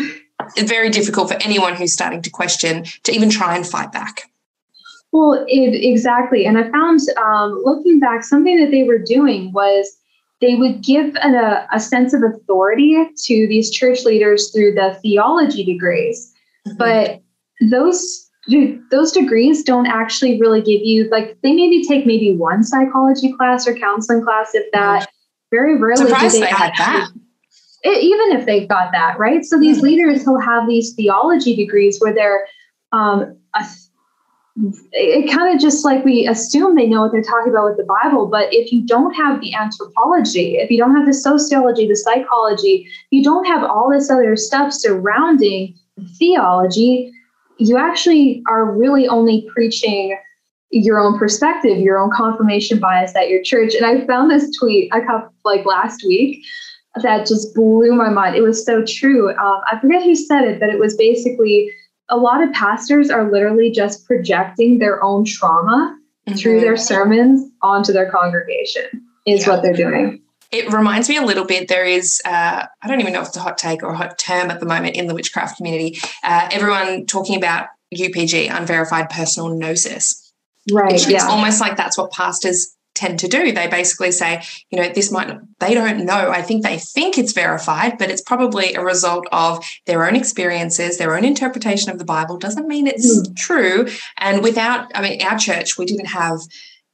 [0.57, 4.31] it's very difficult for anyone who's starting to question to even try and fight back.
[5.11, 6.45] Well, it, exactly.
[6.47, 9.97] And I found um, looking back, something that they were doing was
[10.41, 15.65] they would give a, a sense of authority to these church leaders through the theology
[15.65, 16.33] degrees.
[16.67, 16.77] Mm-hmm.
[16.77, 17.23] But
[17.71, 18.28] those
[18.91, 23.69] those degrees don't actually really give you like they maybe take maybe one psychology class
[23.69, 25.07] or counseling class if that
[25.51, 27.11] very rarely Surprised do they, they had that
[27.83, 29.45] it, even if they've got that, right?
[29.45, 29.87] So these mm-hmm.
[29.87, 32.47] leaders who have these theology degrees where they're,
[32.93, 33.65] um, a,
[34.91, 37.87] it kind of just like we assume they know what they're talking about with the
[38.03, 38.27] Bible.
[38.27, 42.89] But if you don't have the anthropology, if you don't have the sociology, the psychology,
[43.11, 45.77] you don't have all this other stuff surrounding
[46.19, 47.13] theology,
[47.59, 50.17] you actually are really only preaching
[50.71, 53.75] your own perspective, your own confirmation bias at your church.
[53.75, 56.45] And I found this tweet I got like last week
[57.03, 58.37] that just blew my mind.
[58.37, 59.31] It was so true.
[59.31, 61.71] Um, I forget who said it, but it was basically
[62.09, 66.39] a lot of pastors are literally just projecting their own trauma mm-hmm.
[66.39, 68.85] through their sermons onto their congregation,
[69.27, 69.53] is yeah.
[69.53, 70.21] what they're doing.
[70.51, 71.69] It reminds me a little bit.
[71.69, 74.19] There is, uh, I don't even know if it's a hot take or a hot
[74.19, 75.99] term at the moment in the witchcraft community.
[76.25, 80.33] Uh, everyone talking about UPG, unverified personal gnosis.
[80.71, 80.95] Right.
[80.95, 81.27] It's yeah.
[81.27, 83.53] almost like that's what pastors tend to do.
[83.53, 86.31] They basically say, you know, this might, they don't know.
[86.31, 90.99] I think they think it's verified, but it's probably a result of their own experiences,
[90.99, 92.39] their own interpretation of the Bible.
[92.39, 93.37] Doesn't mean it's mm.
[93.37, 93.87] true.
[94.17, 96.41] And without, I mean, our church, we didn't have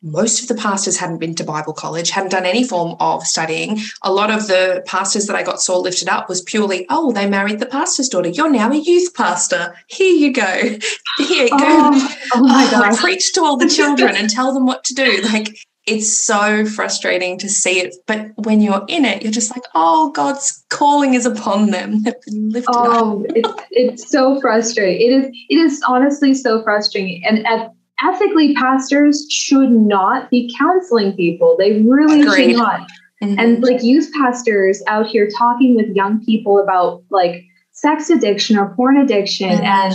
[0.04, 3.80] most of the pastors hadn't been to Bible college, hadn't done any form of studying.
[4.02, 7.26] A lot of the pastors that I got saw lifted up was purely, oh, they
[7.26, 8.28] married the pastor's daughter.
[8.28, 9.74] You're now a youth pastor.
[9.88, 10.44] Here you go.
[11.18, 11.56] Here, go.
[11.58, 12.98] Oh, oh my God.
[12.98, 15.22] Preach to all the children and tell them what to do.
[15.22, 17.94] Like it's so frustrating to see it.
[18.06, 22.04] But when you're in it, you're just like, oh, God's calling is upon them.
[22.68, 25.06] oh, it's, it's so frustrating.
[25.06, 27.24] It is, it is honestly so frustrating.
[27.24, 31.56] And at, ethically, pastors should not be counseling people.
[31.58, 32.50] They really Agreed.
[32.52, 32.80] should not.
[33.22, 33.38] Mm-hmm.
[33.38, 38.74] And like youth pastors out here talking with young people about like sex addiction or
[38.74, 39.64] porn addiction mm-hmm.
[39.64, 39.94] and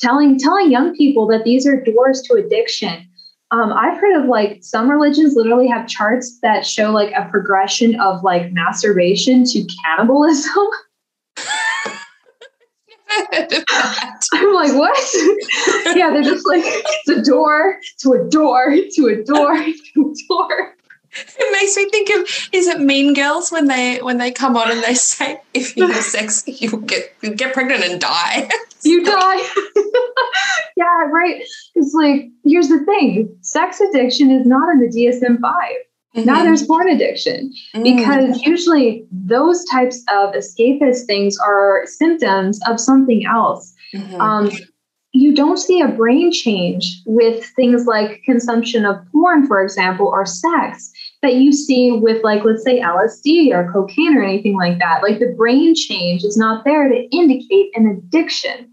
[0.00, 3.06] telling telling young people that these are doors to addiction
[3.52, 8.00] um, I've heard of like some religions literally have charts that show like a progression
[8.00, 10.52] of like masturbation to cannibalism.
[14.32, 14.96] I'm like, what?
[15.96, 19.54] yeah, they're just like it's a door to a door to a door
[19.94, 20.76] to a door.
[21.12, 24.70] It makes me think of is it Mean Girls when they when they come on
[24.70, 28.48] and they say if you have sex you get you get pregnant and die.
[28.84, 29.40] you die.
[30.76, 31.42] yeah, right.
[31.74, 35.72] It's like here's the thing: sex addiction is not in the DSM 5
[36.16, 36.26] mm-hmm.
[36.26, 37.82] Now there's porn addiction mm-hmm.
[37.82, 43.74] because usually those types of escapist things are symptoms of something else.
[43.94, 44.20] Mm-hmm.
[44.20, 44.50] Um,
[45.12, 50.24] you don't see a brain change with things like consumption of porn, for example, or
[50.24, 50.92] sex
[51.22, 55.02] that you see with, like, let's say LSD or cocaine or anything like that.
[55.02, 58.70] Like, the brain change is not there to indicate an addiction.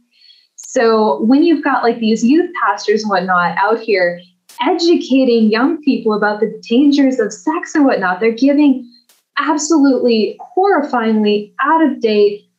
[0.55, 4.21] So, when you've got like these youth pastors and whatnot out here
[4.61, 8.89] educating young people about the dangers of sex and whatnot, they're giving
[9.37, 12.49] absolutely horrifyingly out of date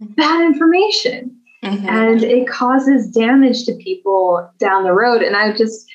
[0.00, 1.34] bad information.
[1.64, 1.88] Mm-hmm.
[1.88, 5.22] And it causes damage to people down the road.
[5.22, 5.88] And I just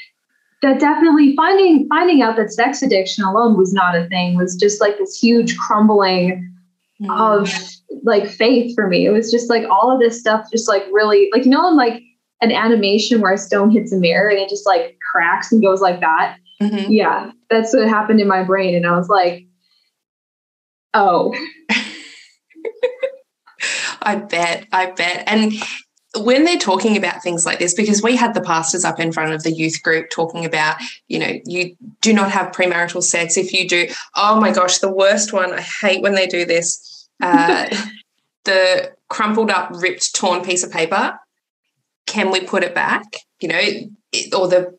[0.62, 4.82] that definitely finding finding out that sex addiction alone was not a thing was just
[4.82, 6.54] like this huge crumbling
[7.02, 7.12] mm-hmm.
[7.12, 7.54] of
[8.04, 9.06] like faith for me.
[9.06, 11.78] It was just like all of this stuff just like really like you know in
[11.78, 12.02] like
[12.42, 15.80] an animation where a stone hits a mirror and it just like cracks and goes
[15.80, 16.38] like that.
[16.62, 16.92] Mm-hmm.
[16.92, 18.76] Yeah, that's what happened in my brain.
[18.76, 19.46] And I was like,
[20.94, 21.34] oh.
[24.02, 25.24] I bet, I bet.
[25.28, 25.54] And
[26.18, 29.34] when they're talking about things like this, because we had the pastors up in front
[29.34, 30.76] of the youth group talking about,
[31.08, 33.38] you know, you do not have premarital sex.
[33.38, 35.54] If you do, oh my gosh, the worst one.
[35.54, 37.08] I hate when they do this.
[37.22, 37.68] Uh,
[38.46, 41.18] the crumpled up, ripped, torn piece of paper.
[42.06, 43.04] Can we put it back?
[43.40, 43.62] You know,
[44.36, 44.74] or the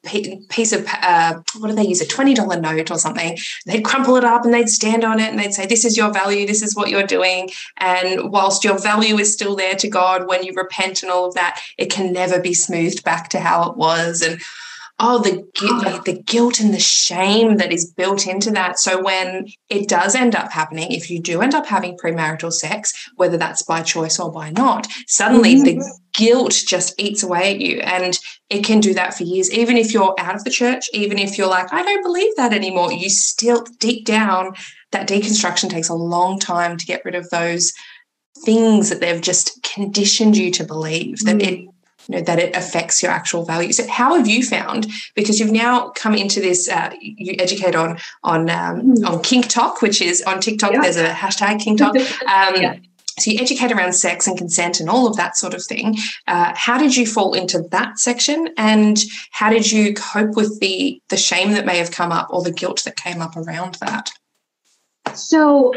[0.48, 3.38] piece of uh, what do they use a twenty dollar note or something?
[3.66, 6.12] They'd crumple it up and they'd stand on it and they'd say, "This is your
[6.12, 6.46] value.
[6.46, 10.44] This is what you're doing." And whilst your value is still there to God when
[10.44, 13.76] you repent and all of that, it can never be smoothed back to how it
[13.76, 14.22] was.
[14.22, 14.40] And
[15.00, 15.44] oh the
[15.84, 20.14] like the guilt and the shame that is built into that so when it does
[20.14, 24.20] end up happening if you do end up having premarital sex whether that's by choice
[24.20, 25.78] or by not suddenly mm-hmm.
[25.78, 28.18] the guilt just eats away at you and
[28.50, 31.36] it can do that for years even if you're out of the church even if
[31.36, 34.52] you're like i don't believe that anymore you still deep down
[34.92, 37.72] that deconstruction takes a long time to get rid of those
[38.44, 41.46] things that they've just conditioned you to believe that mm.
[41.46, 41.73] it
[42.08, 45.90] you know that it affects your actual values how have you found because you've now
[45.90, 49.08] come into this uh, you educate on on um, mm.
[49.08, 50.80] on KinkTok which is on tiktok yeah.
[50.80, 52.76] there's a hashtag KinkTok um, yeah.
[53.18, 55.96] So you educate around sex and consent and all of that sort of thing.
[56.26, 58.98] Uh, how did you fall into that section, and
[59.30, 62.50] how did you cope with the the shame that may have come up or the
[62.50, 64.10] guilt that came up around that?
[65.14, 65.72] So,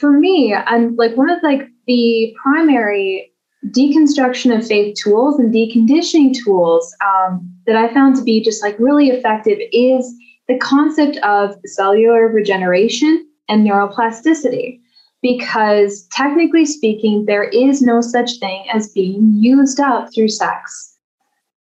[0.00, 3.32] for me, I'm like one of like the primary
[3.70, 8.78] deconstruction of faith tools and deconditioning tools um, that I found to be just like
[8.78, 10.12] really effective is
[10.48, 14.80] the concept of cellular regeneration and neuroplasticity.
[15.22, 20.90] Because technically speaking, there is no such thing as being used up through sex.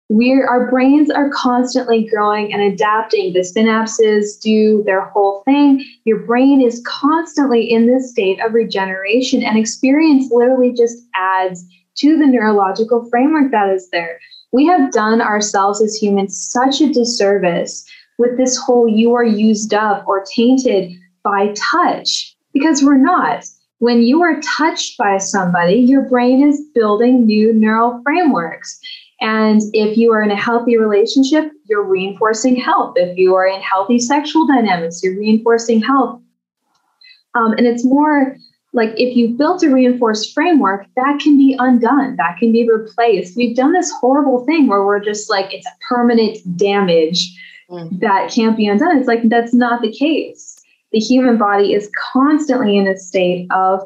[0.09, 3.31] We're our brains are constantly growing and adapting.
[3.31, 5.85] The synapses do their whole thing.
[6.03, 11.63] Your brain is constantly in this state of regeneration and experience literally just adds
[11.97, 14.19] to the neurological framework that is there
[14.51, 17.85] we have done ourselves as humans such a disservice
[18.17, 20.91] with this whole you are used up or tainted
[21.23, 23.45] by touch because we're not
[23.79, 28.79] when you are touched by somebody your brain is building new neural frameworks
[29.21, 32.95] and if you are in a healthy relationship, you're reinforcing health.
[32.97, 36.19] If you are in healthy sexual dynamics, you're reinforcing health.
[37.35, 38.35] Um, and it's more
[38.73, 43.35] like if you've built a reinforced framework, that can be undone, that can be replaced.
[43.35, 47.29] We've done this horrible thing where we're just like, it's a permanent damage
[47.69, 47.99] mm.
[47.99, 48.97] that can't be undone.
[48.97, 50.57] It's like, that's not the case.
[50.93, 53.81] The human body is constantly in a state of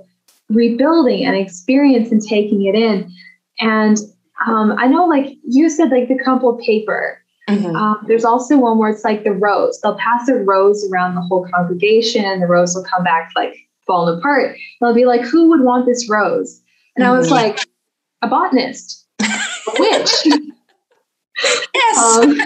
[0.50, 3.12] rebuilding and experience and taking it in.
[3.60, 3.98] And
[4.46, 7.22] um, I know, like you said, like the crumpled paper.
[7.50, 7.76] Mm-hmm.
[7.76, 9.80] Um, there's also one where it's like the rose.
[9.82, 13.56] They'll pass a rose around the whole congregation, and the rose will come back like
[13.88, 14.58] falling apart.
[14.82, 16.62] They'll be like, "Who would want this rose?"
[16.96, 17.06] And.
[17.06, 17.36] I was mm-hmm.
[17.36, 17.60] like,
[18.22, 20.12] "A botanist, a witch."
[21.74, 21.98] yes.
[21.98, 22.38] Um,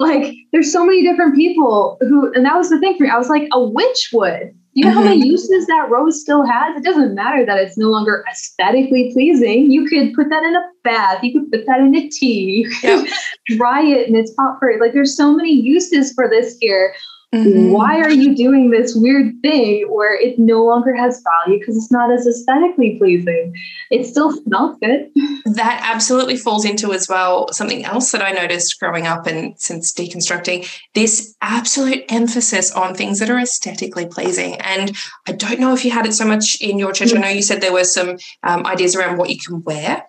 [0.00, 3.10] like, there's so many different people who, and that was the thing for me.
[3.10, 4.98] I was like, a witch would you know mm-hmm.
[4.98, 5.30] how many mm-hmm.
[5.30, 6.76] uses that rose still has?
[6.76, 9.72] It doesn't matter that it's no longer aesthetically pleasing.
[9.72, 11.24] You could put that in a bath.
[11.24, 12.62] You could put that in a tea.
[12.62, 13.14] You could yep.
[13.58, 14.80] dry it and it's hot for it.
[14.80, 16.94] Like there's so many uses for this here.
[17.34, 17.72] Mm-hmm.
[17.72, 21.92] Why are you doing this weird thing where it no longer has value because it's
[21.92, 23.54] not as aesthetically pleasing?
[23.90, 25.10] It still smells good.
[25.44, 29.92] That absolutely falls into as well something else that I noticed growing up and since
[29.92, 34.54] deconstructing this absolute emphasis on things that are aesthetically pleasing.
[34.56, 37.14] And I don't know if you had it so much in your church.
[37.14, 40.06] I know you said there were some um, ideas around what you can wear.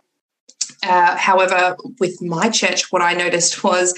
[0.84, 3.94] Uh, however, with my church, what I noticed was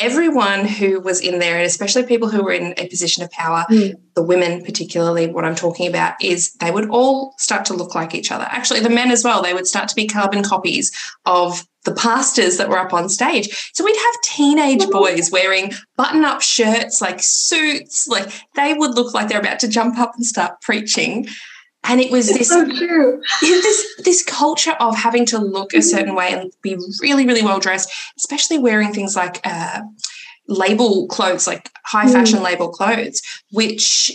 [0.00, 3.64] everyone who was in there, and especially people who were in a position of power,
[3.70, 3.94] mm.
[4.14, 8.14] the women particularly, what I'm talking about is they would all start to look like
[8.14, 8.46] each other.
[8.48, 10.90] Actually, the men as well, they would start to be carbon copies
[11.26, 13.70] of the pastors that were up on stage.
[13.72, 19.14] So we'd have teenage boys wearing button up shirts, like suits, like they would look
[19.14, 21.26] like they're about to jump up and start preaching.
[21.84, 23.22] And it was this, so true.
[23.40, 27.58] this this culture of having to look a certain way and be really, really well
[27.58, 29.80] dressed, especially wearing things like uh,
[30.46, 32.44] label clothes, like high fashion mm.
[32.44, 34.12] label clothes, which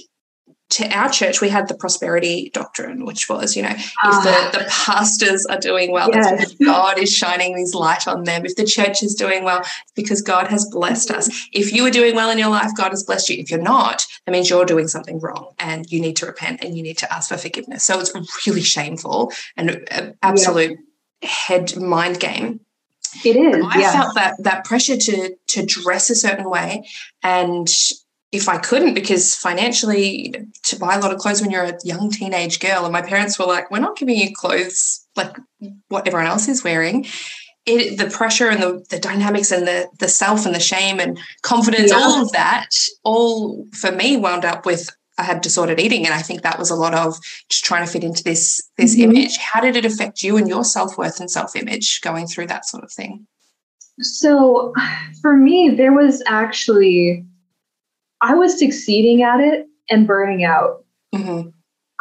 [0.71, 4.49] to our church, we had the prosperity doctrine, which was, you know, if the, ah.
[4.51, 6.55] the pastors are doing well, yes.
[6.55, 8.45] God is shining His light on them.
[8.45, 11.47] If the church is doing well, it's because God has blessed us.
[11.53, 13.37] If you are doing well in your life, God has blessed you.
[13.37, 16.75] If you're not, that means you're doing something wrong and you need to repent and
[16.75, 17.83] you need to ask for forgiveness.
[17.83, 18.13] So it's
[18.47, 20.79] really shameful and an absolute
[21.21, 21.29] yeah.
[21.29, 22.61] head mind game.
[23.23, 23.65] It is.
[23.69, 23.91] I yeah.
[23.93, 26.85] felt that that pressure to to dress a certain way
[27.23, 27.69] and
[28.35, 30.33] if I couldn't, because financially,
[30.63, 33.37] to buy a lot of clothes when you're a young teenage girl, and my parents
[33.39, 35.37] were like, "We're not giving you clothes like
[35.87, 37.05] what everyone else is wearing."
[37.65, 41.19] It, the pressure and the, the dynamics and the the self and the shame and
[41.41, 41.97] confidence, yeah.
[41.97, 42.69] all of that,
[43.03, 46.69] all for me wound up with I had disordered eating, and I think that was
[46.69, 47.17] a lot of
[47.49, 49.11] just trying to fit into this this mm-hmm.
[49.11, 49.37] image.
[49.37, 52.65] How did it affect you and your self worth and self image going through that
[52.65, 53.25] sort of thing?
[54.01, 54.73] So,
[55.21, 57.23] for me, there was actually
[58.21, 60.83] I was succeeding at it and burning out.
[61.13, 61.49] Mm-hmm.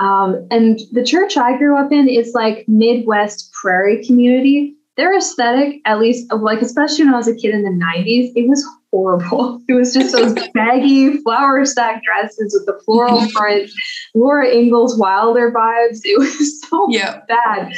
[0.05, 4.75] Um, and the church I grew up in is like Midwest prairie community.
[4.97, 8.49] Their aesthetic, at least like especially when I was a kid in the 90s, it
[8.49, 9.61] was horrible.
[9.69, 13.71] It was just those baggy flower sack dresses with the floral print,
[14.15, 16.01] Laura Ingalls Wilder vibes.
[16.05, 17.21] It was so yeah.
[17.27, 17.73] bad.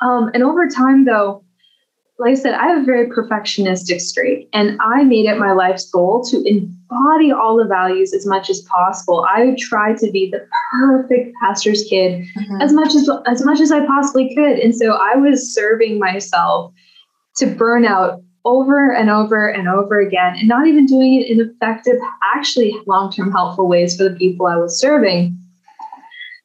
[0.00, 1.44] Um, and over time, though,
[2.18, 5.90] like I said, I have a very perfectionistic streak, and I made it my life's
[5.90, 6.38] goal to
[6.92, 9.26] embody all the values as much as possible.
[9.28, 12.60] I would try to be the perfect pastor's kid mm-hmm.
[12.60, 16.72] as much as as much as I possibly could, and so I was serving myself
[17.36, 21.40] to burn out over and over and over again, and not even doing it in
[21.40, 21.96] effective,
[22.34, 25.38] actually long-term helpful ways for the people I was serving.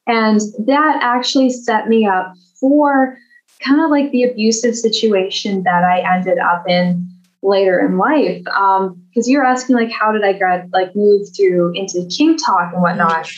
[0.05, 3.17] And that actually set me up for
[3.59, 7.09] kind of like the abusive situation that I ended up in
[7.47, 8.43] later in life.
[8.43, 12.73] Because um, you're asking like, how did I grad like move through into KinkTok Talk
[12.73, 13.29] and whatnot?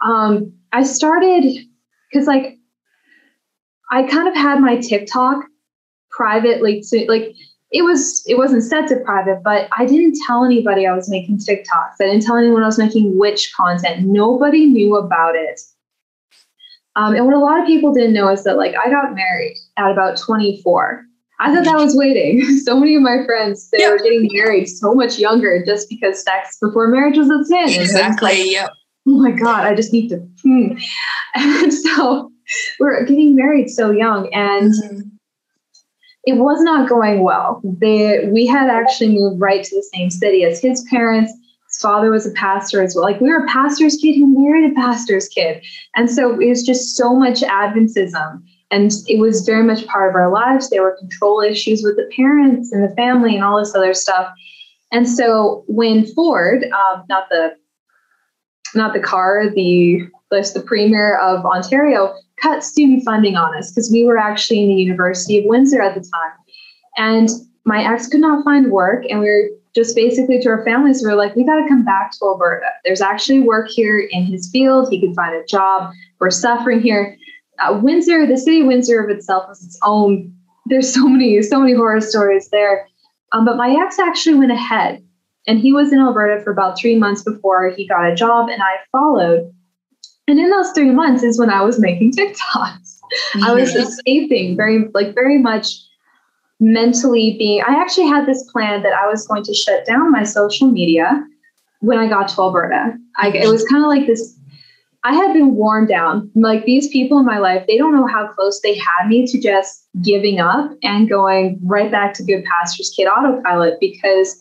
[0.00, 1.44] Um, I started
[2.10, 2.58] because like
[3.90, 5.44] I kind of had my TikTok
[6.10, 7.34] private, like so, like
[7.70, 11.38] it was it wasn't set to private, but I didn't tell anybody I was making
[11.38, 11.94] TikToks.
[12.00, 14.06] I didn't tell anyone I was making witch content.
[14.06, 15.60] Nobody knew about it
[16.96, 19.56] um, and what a lot of people didn't know is that like I got married
[19.76, 21.04] at about 24.
[21.42, 22.40] I thought that was waiting.
[22.62, 26.58] So many of my friends they were getting married so much younger just because sex
[26.60, 27.80] before marriage was a sin.
[27.80, 28.28] Exactly.
[28.28, 28.70] Like, yep.
[29.08, 30.18] Oh my God, I just need to.
[30.42, 30.78] Hmm.
[31.34, 32.30] And so
[32.78, 35.00] we're getting married so young, and mm-hmm.
[36.24, 37.62] it was not going well.
[37.64, 41.32] They we had actually moved right to the same city as his parents
[41.68, 43.04] His father was a pastor as well.
[43.04, 45.64] Like we were a pastor's kid who married a pastor's kid.
[45.96, 48.42] And so it was just so much Adventism.
[48.72, 50.70] And it was very much part of our lives.
[50.70, 54.32] There were control issues with the parents and the family and all this other stuff.
[54.90, 57.52] And so when Ford, um, not the
[58.74, 64.04] not the car, the the premier of Ontario, cut student funding on us because we
[64.04, 66.32] were actually in the University of Windsor at the time.
[66.96, 67.28] And
[67.64, 71.08] my ex could not find work, and we were just basically to our families, we
[71.08, 72.66] were like, we got to come back to Alberta.
[72.84, 74.88] There's actually work here in his field.
[74.90, 75.92] He can find a job.
[76.20, 77.16] We're suffering here.
[77.58, 80.34] Uh, Windsor, the city of Windsor of itself is its own.
[80.66, 82.86] There's so many, so many horror stories there.
[83.32, 85.02] Um, but my ex actually went ahead,
[85.46, 88.62] and he was in Alberta for about three months before he got a job, and
[88.62, 89.52] I followed.
[90.28, 92.98] And in those three months is when I was making TikToks.
[93.42, 95.66] I was escaping very, like, very much
[96.62, 100.22] mentally being i actually had this plan that i was going to shut down my
[100.22, 101.20] social media
[101.80, 104.38] when i got to alberta I, it was kind of like this
[105.04, 108.26] i had been worn down like these people in my life they don't know how
[108.28, 112.92] close they had me to just giving up and going right back to good pastor's
[112.96, 114.38] kid autopilot because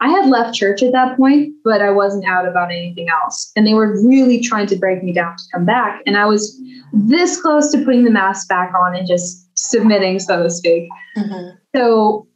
[0.00, 3.66] i had left church at that point but i wasn't out about anything else and
[3.66, 6.60] they were really trying to break me down to come back and i was
[6.92, 10.88] this close to putting the mask back on and just submitting, so to speak.
[11.16, 11.56] Mm-hmm.
[11.76, 12.26] So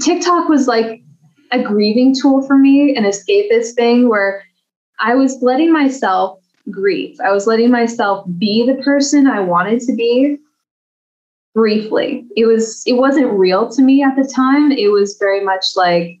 [0.00, 1.02] TikTok was like
[1.52, 4.42] a grieving tool for me, an escapist thing where
[5.00, 6.40] I was letting myself
[6.70, 7.18] grieve.
[7.20, 10.38] I was letting myself be the person I wanted to be
[11.54, 12.26] briefly.
[12.36, 14.72] It was it wasn't real to me at the time.
[14.72, 16.20] It was very much like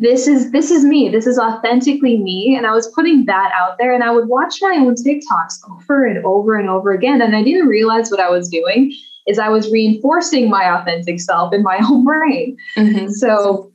[0.00, 3.76] this is this is me this is authentically me and i was putting that out
[3.76, 7.36] there and i would watch my own tiktoks over and over and over again and
[7.36, 8.90] i didn't realize what i was doing
[9.26, 12.56] is I was reinforcing my authentic self in my own brain.
[12.76, 13.08] Mm-hmm.
[13.10, 13.72] So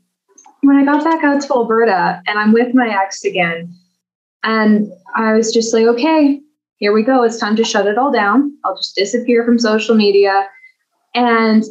[0.62, 3.74] when I got back out to Alberta and I'm with my ex again,
[4.44, 6.40] and I was just like, okay,
[6.78, 7.24] here we go.
[7.24, 8.56] It's time to shut it all down.
[8.64, 10.48] I'll just disappear from social media.
[11.14, 11.64] And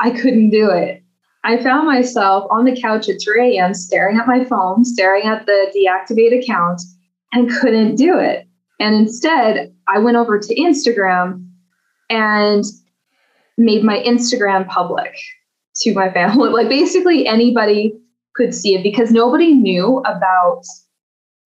[0.00, 1.02] I couldn't do it.
[1.44, 3.74] I found myself on the couch at 3 a.m.
[3.74, 6.80] staring at my phone, staring at the deactivate account,
[7.32, 8.46] and couldn't do it.
[8.80, 11.46] And instead, I went over to Instagram
[12.10, 12.64] and
[13.56, 15.14] made my Instagram public
[15.76, 16.48] to my family.
[16.52, 17.94] Like basically anybody
[18.34, 20.62] could see it because nobody knew about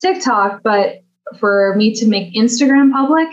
[0.01, 1.03] TikTok, but
[1.39, 3.29] for me to make Instagram public,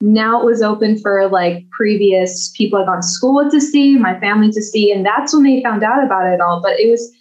[0.00, 3.98] now it was open for like previous people I'd gone to school with to see,
[3.98, 6.60] my family to see, and that's when they found out about it all.
[6.62, 7.12] But it was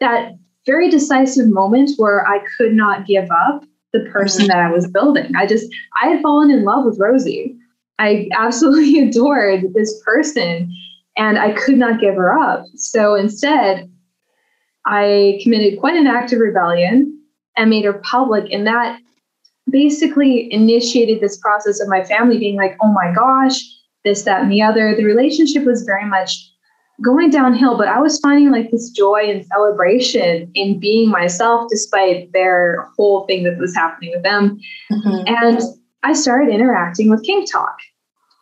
[0.00, 0.32] that
[0.66, 3.62] very decisive moment where I could not give up
[3.92, 4.48] the person mm-hmm.
[4.48, 5.34] that I was building.
[5.36, 5.72] I just
[6.02, 7.56] I had fallen in love with Rosei.
[7.98, 10.74] I absolutely adored this person
[11.16, 12.64] and I could not give her up.
[12.74, 13.90] So instead,
[14.84, 17.15] I committed quite an act of rebellion
[17.56, 18.50] and made her public.
[18.52, 19.00] And that
[19.70, 23.60] basically initiated this process of my family being like, oh my gosh,
[24.04, 24.94] this, that, and the other.
[24.94, 26.36] The relationship was very much
[27.02, 32.32] going downhill, but I was finding like this joy and celebration in being myself despite
[32.32, 34.58] their whole thing that was happening with them.
[34.90, 35.24] Mm-hmm.
[35.26, 35.60] And
[36.02, 37.74] I started interacting with KinkTok.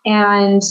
[0.06, 0.62] And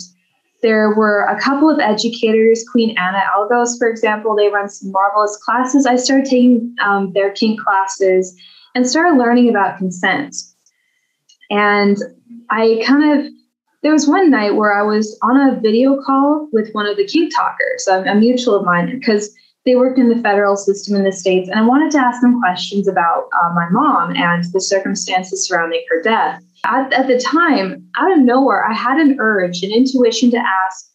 [0.63, 5.37] there were a couple of educators, Queen Anna Algos, for example, they run some marvelous
[5.45, 5.85] classes.
[5.85, 8.35] I started taking um, their kink classes
[8.73, 10.35] and started learning about consent.
[11.51, 11.97] And
[12.49, 13.31] I kind of,
[13.83, 17.03] there was one night where I was on a video call with one of the
[17.03, 19.35] KinkTokers, a, a mutual of mine, because
[19.65, 21.49] they worked in the federal system in the States.
[21.49, 25.83] And I wanted to ask them questions about uh, my mom and the circumstances surrounding
[25.89, 26.41] her death.
[26.65, 30.85] At, at the time, out of nowhere, I had an urge, an intuition to ask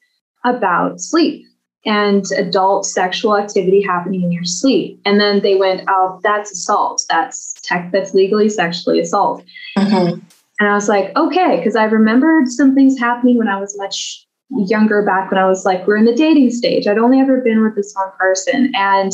[0.45, 1.45] about sleep
[1.85, 5.01] and adult sexual activity happening in your sleep.
[5.05, 7.05] And then they went, "Oh, that's assault.
[7.09, 7.93] That's tech.
[7.93, 9.45] That's legally sexually assault."
[9.77, 10.21] Mm-hmm.
[10.61, 14.27] And I was like, "Okay," because I remembered some things happening when I was much
[14.51, 16.87] younger, back when I was like, we're in the dating stage.
[16.87, 19.12] I'd only ever been with this one person, and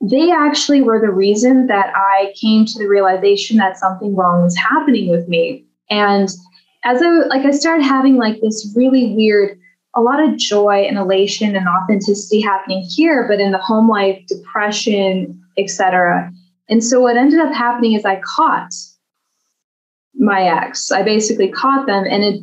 [0.00, 4.56] they actually were the reason that I came to the realization that something wrong was
[4.56, 5.64] happening with me.
[5.90, 6.28] And
[6.84, 9.58] as I like I started having like this really weird
[9.96, 14.22] a lot of joy and elation and authenticity happening here, but in the home life,
[14.28, 16.30] depression, etc.
[16.68, 18.72] And so what ended up happening is I caught
[20.14, 20.92] my ex.
[20.92, 22.40] I basically caught them and it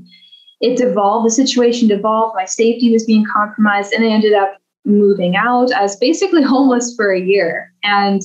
[0.61, 5.35] it devolved, the situation devolved, my safety was being compromised, and I ended up moving
[5.35, 5.71] out.
[5.73, 7.73] I was basically homeless for a year.
[7.83, 8.21] And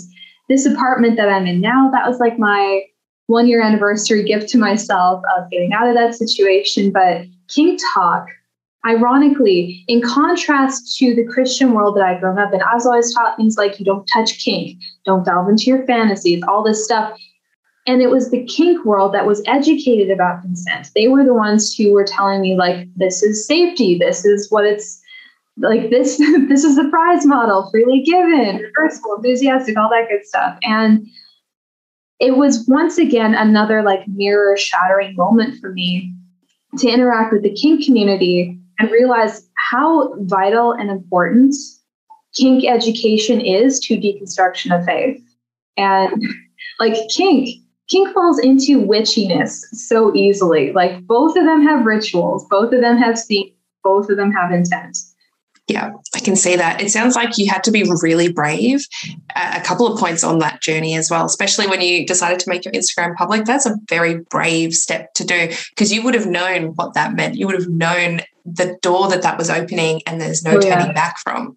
[0.48, 2.82] this apartment that I'm in now, that was like my
[3.26, 6.90] one year anniversary gift to myself of getting out of that situation.
[6.90, 8.26] But Kink Talk,
[8.84, 13.14] ironically, in contrast to the Christian world that I'd grown up in, I was always
[13.14, 17.16] taught things like you don't touch kink, don't delve into your fantasies, all this stuff.
[17.86, 20.90] And it was the kink world that was educated about consent.
[20.94, 24.64] They were the ones who were telling me, like, this is safety, this is what
[24.64, 24.99] it's
[25.60, 30.58] like this this is the FRIES model freely given reversible enthusiastic all that good stuff.
[30.62, 31.06] And
[32.18, 36.14] it was once again another like mirror shattering moment for me
[36.78, 41.54] to interact with the kink community and realize how vital and important
[42.34, 45.20] kink education is to deconstruction of faith.
[45.76, 46.22] And
[46.78, 47.48] like kink
[47.88, 50.72] kink falls into witchiness so easily.
[50.72, 53.52] Like both of them have rituals both of them have themes
[53.82, 54.96] both of them have intent
[55.70, 56.80] yeah, I can see that.
[56.80, 58.80] It sounds like you had to be really brave
[59.36, 62.64] a couple of points on that journey as well, especially when you decided to make
[62.64, 63.44] your Instagram public.
[63.44, 67.36] That's a very brave step to do because you would have known what that meant.
[67.36, 70.88] You would have known the door that that was opening and there's no oh, turning
[70.88, 70.92] yeah.
[70.92, 71.56] back from.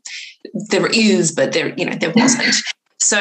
[0.69, 2.53] There is, but there, you know, there wasn't.
[2.99, 3.19] So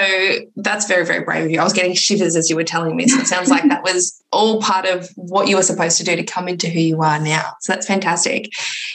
[0.56, 1.58] that's very, very brave of you.
[1.58, 3.08] I was getting shivers as you were telling me.
[3.08, 6.14] So it sounds like that was all part of what you were supposed to do
[6.14, 7.54] to come into who you are now.
[7.60, 8.52] So that's fantastic.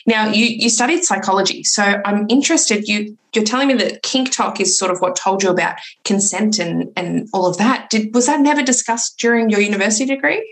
[0.07, 1.63] Now you you studied psychology.
[1.63, 5.49] So I'm interested, you you're telling me that KinkTok is sort of what told you
[5.49, 7.89] about consent and, and all of that.
[7.89, 10.43] Did was that never discussed during your university degree?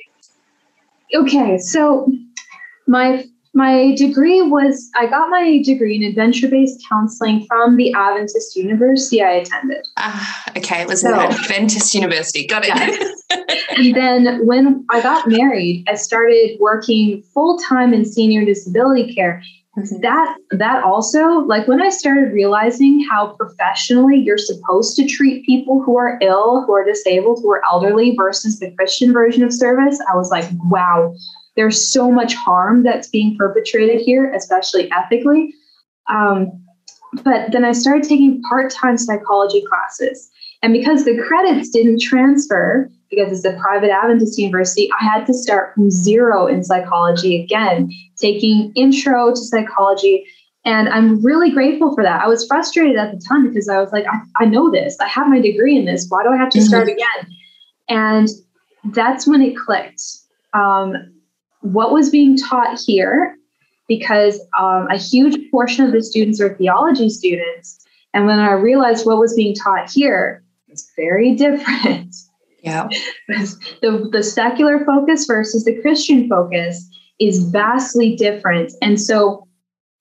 [1.16, 2.12] Okay, so
[2.86, 3.26] my
[3.56, 9.24] my degree was, I got my degree in adventure based counseling from the Adventist University
[9.24, 9.88] I attended.
[9.98, 10.82] Ah, okay.
[10.82, 12.46] It was so, Adventist University.
[12.46, 13.16] Got it.
[13.78, 19.42] and then when I got married, I started working full time in senior disability care.
[19.78, 20.02] Mm-hmm.
[20.02, 25.82] That that also like when I started realizing how professionally you're supposed to treat people
[25.82, 30.00] who are ill, who are disabled, who are elderly versus the Christian version of service,
[30.10, 31.14] I was like, wow,
[31.56, 35.54] there's so much harm that's being perpetrated here, especially ethically.
[36.10, 36.52] Um,
[37.24, 40.30] but then I started taking part time psychology classes.
[40.62, 45.34] And because the credits didn't transfer, because it's a private Adventist university, I had to
[45.34, 50.26] start from zero in psychology again, taking intro to psychology.
[50.66, 52.22] And I'm really grateful for that.
[52.22, 55.08] I was frustrated at the time because I was like, I, I know this, I
[55.08, 56.08] have my degree in this.
[56.10, 56.68] Why do I have to mm-hmm.
[56.68, 57.30] start again?
[57.88, 58.28] And
[58.86, 60.02] that's when it clicked.
[60.54, 61.15] Um,
[61.74, 63.36] what was being taught here,
[63.88, 67.86] because um, a huge portion of the students are theology students.
[68.14, 72.16] And when I realized what was being taught here, it's very different.
[72.62, 72.88] Yeah.
[73.28, 76.90] the, the secular focus versus the Christian focus
[77.20, 78.74] is vastly different.
[78.82, 79.48] And so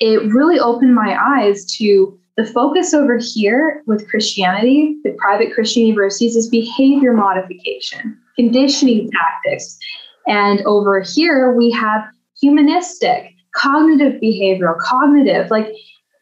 [0.00, 5.84] it really opened my eyes to the focus over here with Christianity, the private Christian
[5.84, 9.78] universities, is behavior modification, conditioning tactics.
[10.26, 12.04] And over here, we have
[12.40, 15.68] humanistic, cognitive behavioral, cognitive, like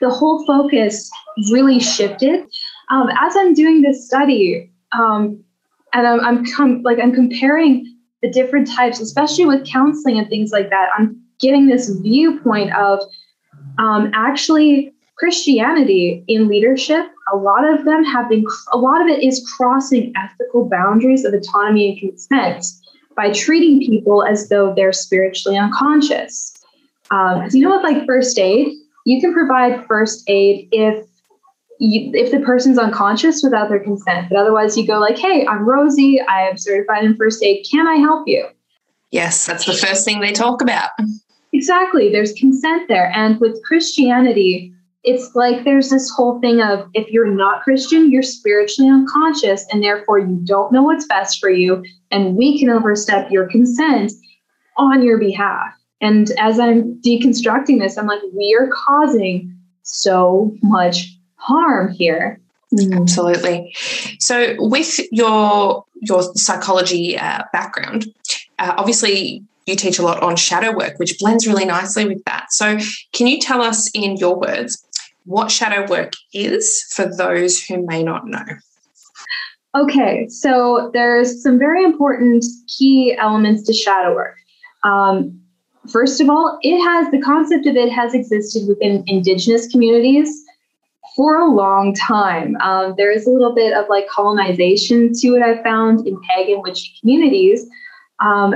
[0.01, 1.11] the whole focus
[1.51, 2.45] really shifted.
[2.91, 5.43] Um, as I'm doing this study, um,
[5.95, 7.87] and I'm, I'm com- like I'm comparing
[8.23, 10.89] the different types, especially with counseling and things like that.
[10.97, 13.01] I'm getting this viewpoint of
[13.79, 17.07] um, actually Christianity in leadership.
[17.33, 18.45] A lot of them have been.
[18.73, 22.65] A lot of it is crossing ethical boundaries of autonomy and consent
[23.15, 26.53] by treating people as though they're spiritually unconscious.
[27.11, 28.73] Um, you know, with like first aid,
[29.05, 31.07] you can provide first aid if
[31.79, 34.29] you, if the person's unconscious without their consent.
[34.31, 36.19] But otherwise, you go like, "Hey, I'm Rosei.
[36.29, 37.67] I am certified in first aid.
[37.71, 38.47] Can I help you?"
[39.11, 40.91] Yes, that's the first thing they talk about.
[41.53, 42.11] Exactly.
[42.11, 44.73] There's consent there, and with Christianity,
[45.05, 49.83] it's like there's this whole thing of if you're not Christian, you're spiritually unconscious, and
[49.83, 54.13] therefore you don't know what's best for you, and we can overstep your consent
[54.77, 55.73] on your behalf.
[56.01, 62.41] And as I'm deconstructing this, I'm like, we are causing so much harm here.
[62.73, 63.01] Mm.
[63.01, 63.75] Absolutely.
[64.19, 68.07] So, with your your psychology uh, background,
[68.59, 72.53] uh, obviously you teach a lot on shadow work, which blends really nicely with that.
[72.53, 72.79] So,
[73.13, 74.85] can you tell us in your words
[75.25, 78.45] what shadow work is for those who may not know?
[79.75, 84.37] Okay, so there's some very important key elements to shadow work.
[84.85, 85.41] Um,
[85.91, 90.45] first of all, it has the concept of it has existed within indigenous communities
[91.17, 92.57] for a long time.
[92.57, 96.61] Um, there is a little bit of like colonization to it, I found in pagan
[96.63, 97.67] witchy communities,
[98.21, 98.55] um,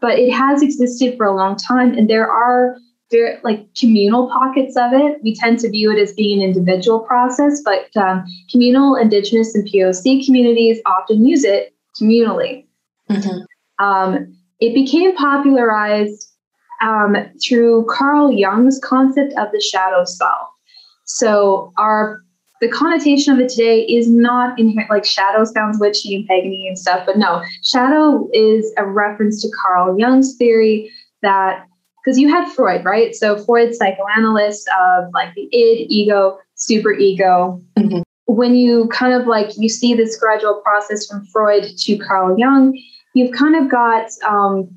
[0.00, 2.76] but it has existed for a long time, and there are
[3.10, 5.18] very like communal pockets of it.
[5.22, 9.66] We tend to view it as being an individual process, but um, communal, indigenous, and
[9.68, 12.66] POC communities often use it communally.
[13.10, 13.84] Mm-hmm.
[13.84, 16.32] Um, it became popularized
[16.82, 20.48] um, through Carl Jung's concept of the shadow self.
[21.04, 22.20] So our
[22.62, 26.78] the connotation of it today is not inherent like shadow sounds witchy and pagany and
[26.78, 30.90] stuff, but no, shadow is a reference to Carl Jung's theory
[31.20, 31.66] that
[32.06, 33.14] because you had Freud, right?
[33.16, 37.60] So Freud, psychoanalyst of like the id, ego, super ego.
[37.76, 38.02] Mm-hmm.
[38.26, 42.80] When you kind of like you see this gradual process from Freud to Carl Jung,
[43.14, 44.70] you've kind of got um,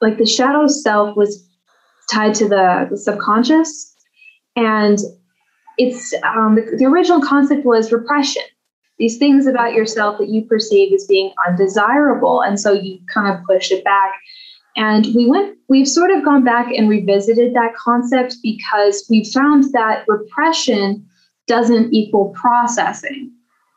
[0.00, 1.44] like the shadow self was
[2.12, 3.92] tied to the, the subconscious
[4.56, 4.98] and
[5.76, 8.42] it's um, the, the original concept was repression
[8.98, 13.42] these things about yourself that you perceive as being undesirable and so you kind of
[13.46, 14.10] push it back
[14.76, 19.64] and we went we've sort of gone back and revisited that concept because we found
[19.72, 21.06] that repression
[21.46, 23.30] doesn't equal processing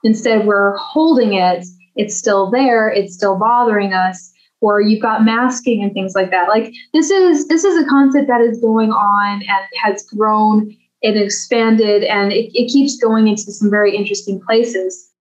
[0.03, 1.65] instead we're holding it
[1.95, 4.31] it's still there it's still bothering us
[4.61, 8.27] or you've got masking and things like that like this is this is a concept
[8.27, 13.51] that is going on and has grown it expanded and it, it keeps going into
[13.51, 15.11] some very interesting places.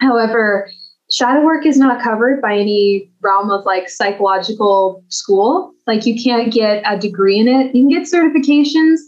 [0.00, 0.70] However,
[1.14, 5.72] shadow work is not covered by any realm of like psychological school.
[5.86, 7.74] Like you can't get a degree in it.
[7.74, 8.98] You can get certifications,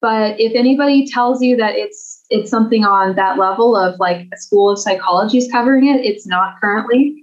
[0.00, 4.36] but if anybody tells you that it's it's something on that level of like a
[4.36, 7.22] school of psychology is covering it, it's not currently.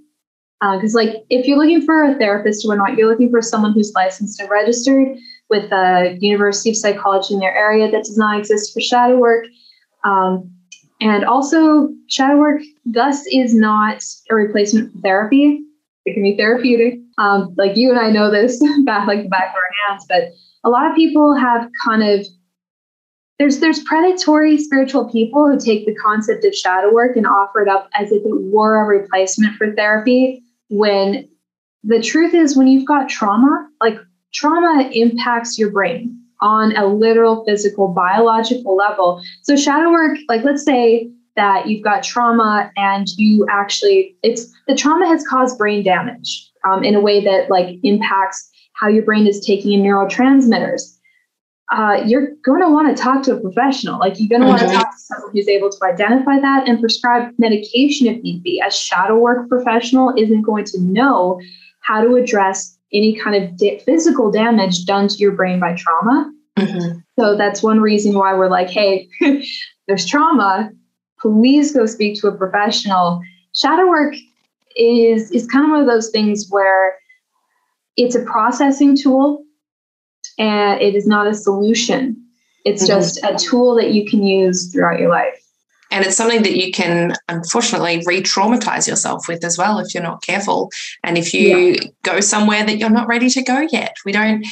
[0.60, 3.74] Because uh, like if you're looking for a therapist or not, you're looking for someone
[3.74, 5.08] who's licensed and registered
[5.50, 9.44] with a University of Psychology in their area that does not exist for shadow work.
[10.04, 10.50] Um,
[11.04, 15.60] and also, shadow work thus is not a replacement for therapy.
[16.06, 16.98] It can be therapeutic.
[17.18, 20.32] Um, like you and I know this back like the back of our hands, but
[20.64, 22.26] a lot of people have kind of
[23.38, 27.68] there's there's predatory spiritual people who take the concept of shadow work and offer it
[27.68, 31.28] up as if it were a replacement for therapy when
[31.82, 33.98] the truth is when you've got trauma like
[34.32, 39.20] trauma impacts your brain on a literal physical biological level.
[39.42, 44.74] So shadow work, like let's say that you've got trauma and you actually it's the
[44.74, 49.26] trauma has caused brain damage um, in a way that like impacts how your brain
[49.26, 50.96] is taking in neurotransmitters
[51.72, 54.64] uh, you're going to want to talk to a professional like you're going to mm-hmm.
[54.64, 58.42] want to talk to someone who's able to identify that and prescribe medication if need
[58.42, 61.40] be a shadow work professional isn't going to know
[61.80, 66.98] how to address any kind of physical damage done to your brain by trauma mm-hmm.
[67.18, 69.08] so that's one reason why we're like hey
[69.88, 70.70] there's trauma
[71.24, 73.22] please go speak to a professional.
[73.54, 74.14] Shadow work
[74.76, 76.96] is is kind of one of those things where
[77.96, 79.44] it's a processing tool
[80.38, 82.16] and it is not a solution.
[82.64, 83.00] It's mm-hmm.
[83.00, 85.40] just a tool that you can use throughout your life.
[85.90, 90.02] And it's something that you can unfortunately re traumatize yourself with as well if you're
[90.02, 90.70] not careful.
[91.04, 91.88] And if you yeah.
[92.02, 94.44] go somewhere that you're not ready to go yet, we don't,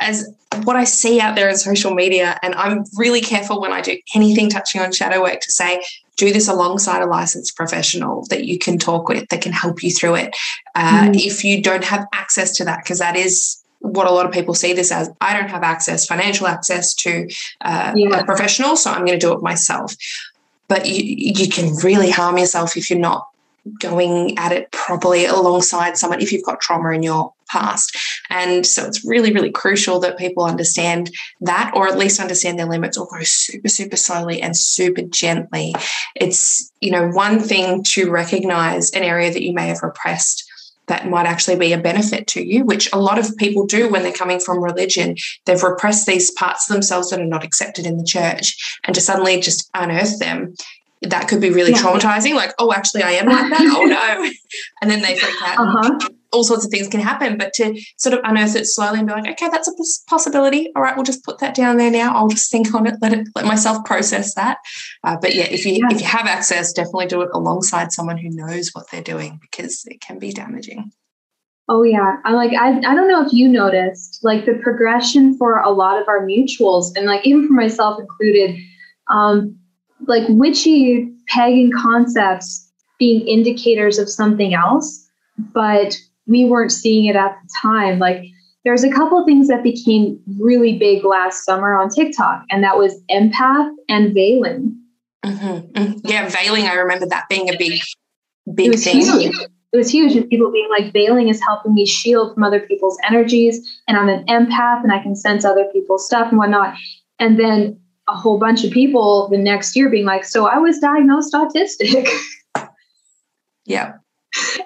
[0.00, 0.28] as
[0.64, 3.98] what I see out there in social media, and I'm really careful when I do
[4.14, 5.82] anything touching on shadow work to say,
[6.16, 9.90] do this alongside a licensed professional that you can talk with that can help you
[9.90, 10.36] through it.
[10.74, 11.16] Uh, mm.
[11.16, 14.54] If you don't have access to that, because that is what a lot of people
[14.54, 17.28] see this as I don't have access, financial access to
[17.60, 18.20] uh, yeah.
[18.20, 19.94] a professional, so I'm going to do it myself.
[20.68, 23.28] But you, you can really harm yourself if you're not
[23.80, 27.96] going at it properly alongside someone if you've got trauma in your past.
[28.30, 31.10] And so it's really, really crucial that people understand
[31.40, 35.74] that or at least understand their limits or go super, super slowly and super gently.
[36.14, 40.44] It's, you know, one thing to recognize an area that you may have repressed
[40.88, 44.04] that might actually be a benefit to you, which a lot of people do when
[44.04, 45.16] they're coming from religion.
[45.44, 49.00] They've repressed these parts of themselves that are not accepted in the church, and to
[49.00, 50.54] suddenly just unearth them
[51.02, 51.78] that could be really yeah.
[51.78, 52.34] traumatizing.
[52.34, 53.60] Like, oh, actually, I am like that.
[53.60, 54.30] oh no,
[54.82, 55.58] and then they freak out.
[55.58, 56.08] Uh-huh.
[56.32, 59.14] All sorts of things can happen, but to sort of unearth it slowly and be
[59.14, 60.70] like, okay, that's a possibility.
[60.74, 62.14] All right, we'll just put that down there now.
[62.14, 64.58] I'll just think on it, let it, let myself process that.
[65.04, 65.94] Uh, but yeah, if you yeah.
[65.94, 69.84] if you have access, definitely do it alongside someone who knows what they're doing because
[69.86, 70.92] it can be damaging.
[71.68, 75.58] Oh yeah, I'm like I I don't know if you noticed like the progression for
[75.60, 78.56] a lot of our mutuals and like even for myself included.
[79.08, 79.58] Um,
[80.06, 85.06] like witchy pagan concepts being indicators of something else,
[85.52, 87.98] but we weren't seeing it at the time.
[87.98, 88.24] Like
[88.64, 93.00] there's a couple things that became really big last summer on TikTok, and that was
[93.10, 94.76] empath and veiling.
[95.24, 95.78] Mm-hmm.
[95.78, 95.98] mm-hmm.
[96.04, 96.66] Yeah, veiling.
[96.66, 97.80] I remember that being a big,
[98.54, 99.02] big it thing.
[99.02, 99.34] Huge.
[99.72, 100.16] It was huge.
[100.16, 104.08] And people being like, veiling is helping me shield from other people's energies, and I'm
[104.08, 106.76] an empath, and I can sense other people's stuff and whatnot.
[107.18, 107.78] And then
[108.08, 112.08] a whole bunch of people the next year being like, so I was diagnosed autistic.
[113.64, 113.94] yeah.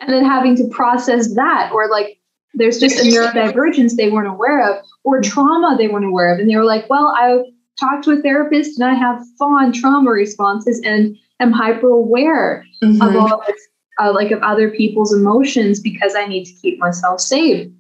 [0.00, 2.18] And then having to process that, or like
[2.54, 6.40] there's just a neurodivergence they weren't aware of, or trauma they weren't aware of.
[6.40, 7.44] And they were like, well, I
[7.78, 13.00] talked to a therapist and I have fawn trauma responses and am hyper aware mm-hmm.
[13.00, 13.68] of all this,
[14.00, 17.70] uh, like of other people's emotions because I need to keep myself safe.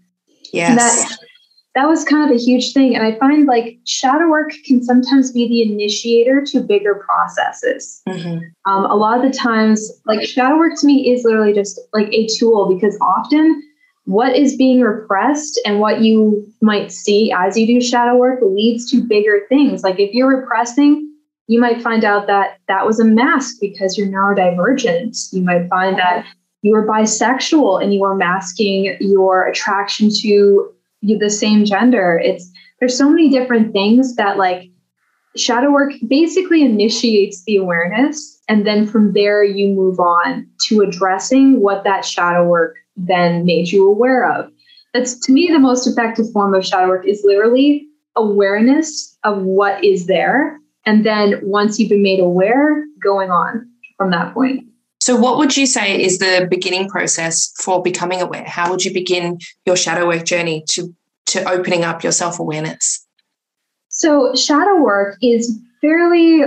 [0.52, 1.18] Yes that
[1.76, 2.96] was kind of a huge thing.
[2.96, 8.02] And I find like shadow work can sometimes be the initiator to bigger processes.
[8.08, 8.38] Mm-hmm.
[8.70, 12.08] Um, a lot of the times, like shadow work to me is literally just like
[12.12, 13.62] a tool because often
[14.04, 18.90] what is being repressed and what you might see as you do shadow work leads
[18.90, 19.84] to bigger things.
[19.84, 21.06] Like if you're repressing,
[21.46, 25.32] you might find out that that was a mask because you're neurodivergent.
[25.32, 26.26] You might find that
[26.62, 30.72] you were bisexual and you were masking your attraction to
[31.02, 32.20] the same gender.
[32.22, 34.70] It's there's so many different things that like
[35.36, 41.60] shadow work basically initiates the awareness and then from there you move on to addressing
[41.60, 44.50] what that shadow work then made you aware of.
[44.92, 47.86] That's to me the most effective form of shadow work is literally
[48.16, 54.10] awareness of what is there and then once you've been made aware going on from
[54.10, 54.64] that point.
[55.00, 58.44] So, what would you say is the beginning process for becoming aware?
[58.44, 60.94] How would you begin your shadow work journey to,
[61.26, 63.06] to opening up your self awareness?
[63.88, 66.42] So, shadow work is fairly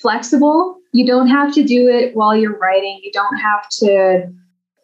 [0.00, 0.78] flexible.
[0.92, 4.32] You don't have to do it while you're writing, you don't have to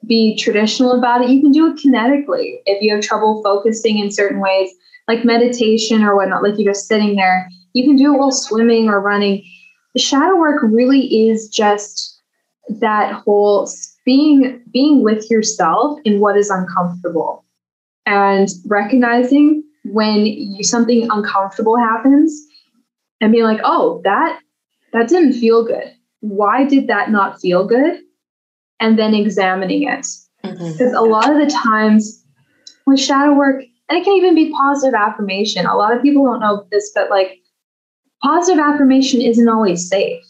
[0.06, 1.30] be traditional about it.
[1.30, 4.70] You can do it kinetically if you have trouble focusing in certain ways,
[5.06, 7.48] like meditation or whatnot, like you're just sitting there.
[7.74, 9.44] You can do it while swimming or running.
[9.96, 12.19] Shadow work really is just
[12.78, 13.68] that whole
[14.04, 17.44] being being with yourself in what is uncomfortable
[18.06, 22.46] and recognizing when you, something uncomfortable happens
[23.20, 24.38] and being like oh that
[24.92, 28.00] that didn't feel good why did that not feel good
[28.78, 30.06] and then examining it
[30.44, 30.72] mm-hmm.
[30.72, 32.24] because a lot of the times
[32.86, 35.66] with shadow work and it can even be positive affirmation.
[35.66, 37.40] A lot of people don't know this, but like
[38.22, 40.22] positive affirmation isn't always safe.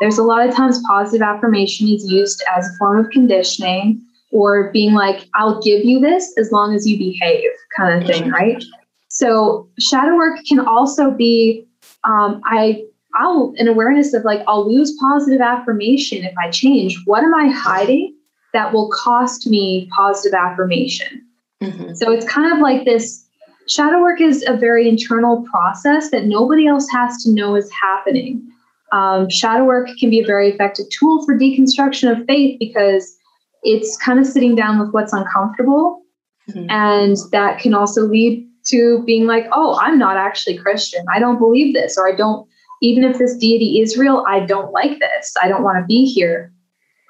[0.00, 4.70] There's a lot of times positive affirmation is used as a form of conditioning or
[4.72, 8.62] being like, I'll give you this as long as you behave, kind of thing, right?
[9.08, 11.66] So shadow work can also be
[12.04, 12.84] um, I
[13.14, 16.98] I'll an awareness of like I'll lose positive affirmation if I change.
[17.06, 18.14] What am I hiding
[18.52, 21.24] that will cost me positive affirmation?
[21.62, 21.94] Mm-hmm.
[21.94, 23.26] So it's kind of like this
[23.68, 28.46] shadow work is a very internal process that nobody else has to know is happening.
[28.92, 33.16] Um, shadow work can be a very effective tool for deconstruction of faith because
[33.62, 36.02] it's kind of sitting down with what's uncomfortable.
[36.50, 36.70] Mm-hmm.
[36.70, 41.04] And that can also lead to being like, oh, I'm not actually Christian.
[41.12, 42.48] I don't believe this, or I don't,
[42.82, 45.34] even if this deity is real, I don't like this.
[45.42, 46.52] I don't want to be here.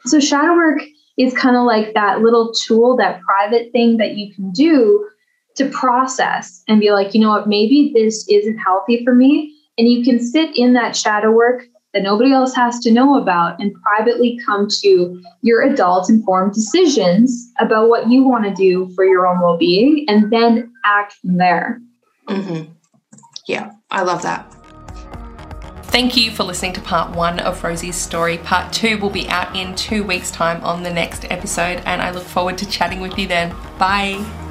[0.05, 0.83] So, shadow work
[1.19, 5.09] is kind of like that little tool, that private thing that you can do
[5.57, 9.56] to process and be like, you know what, maybe this isn't healthy for me.
[9.79, 13.59] And you can sit in that shadow work that nobody else has to know about
[13.59, 19.05] and privately come to your adult informed decisions about what you want to do for
[19.05, 21.81] your own well being and then act from there.
[22.29, 22.71] Mm-hmm.
[23.47, 24.53] Yeah, I love that.
[25.85, 28.37] Thank you for listening to part one of Rosei's story.
[28.37, 32.11] Part two will be out in two weeks' time on the next episode, and I
[32.11, 33.55] look forward to chatting with you then.
[33.79, 34.46] Bye.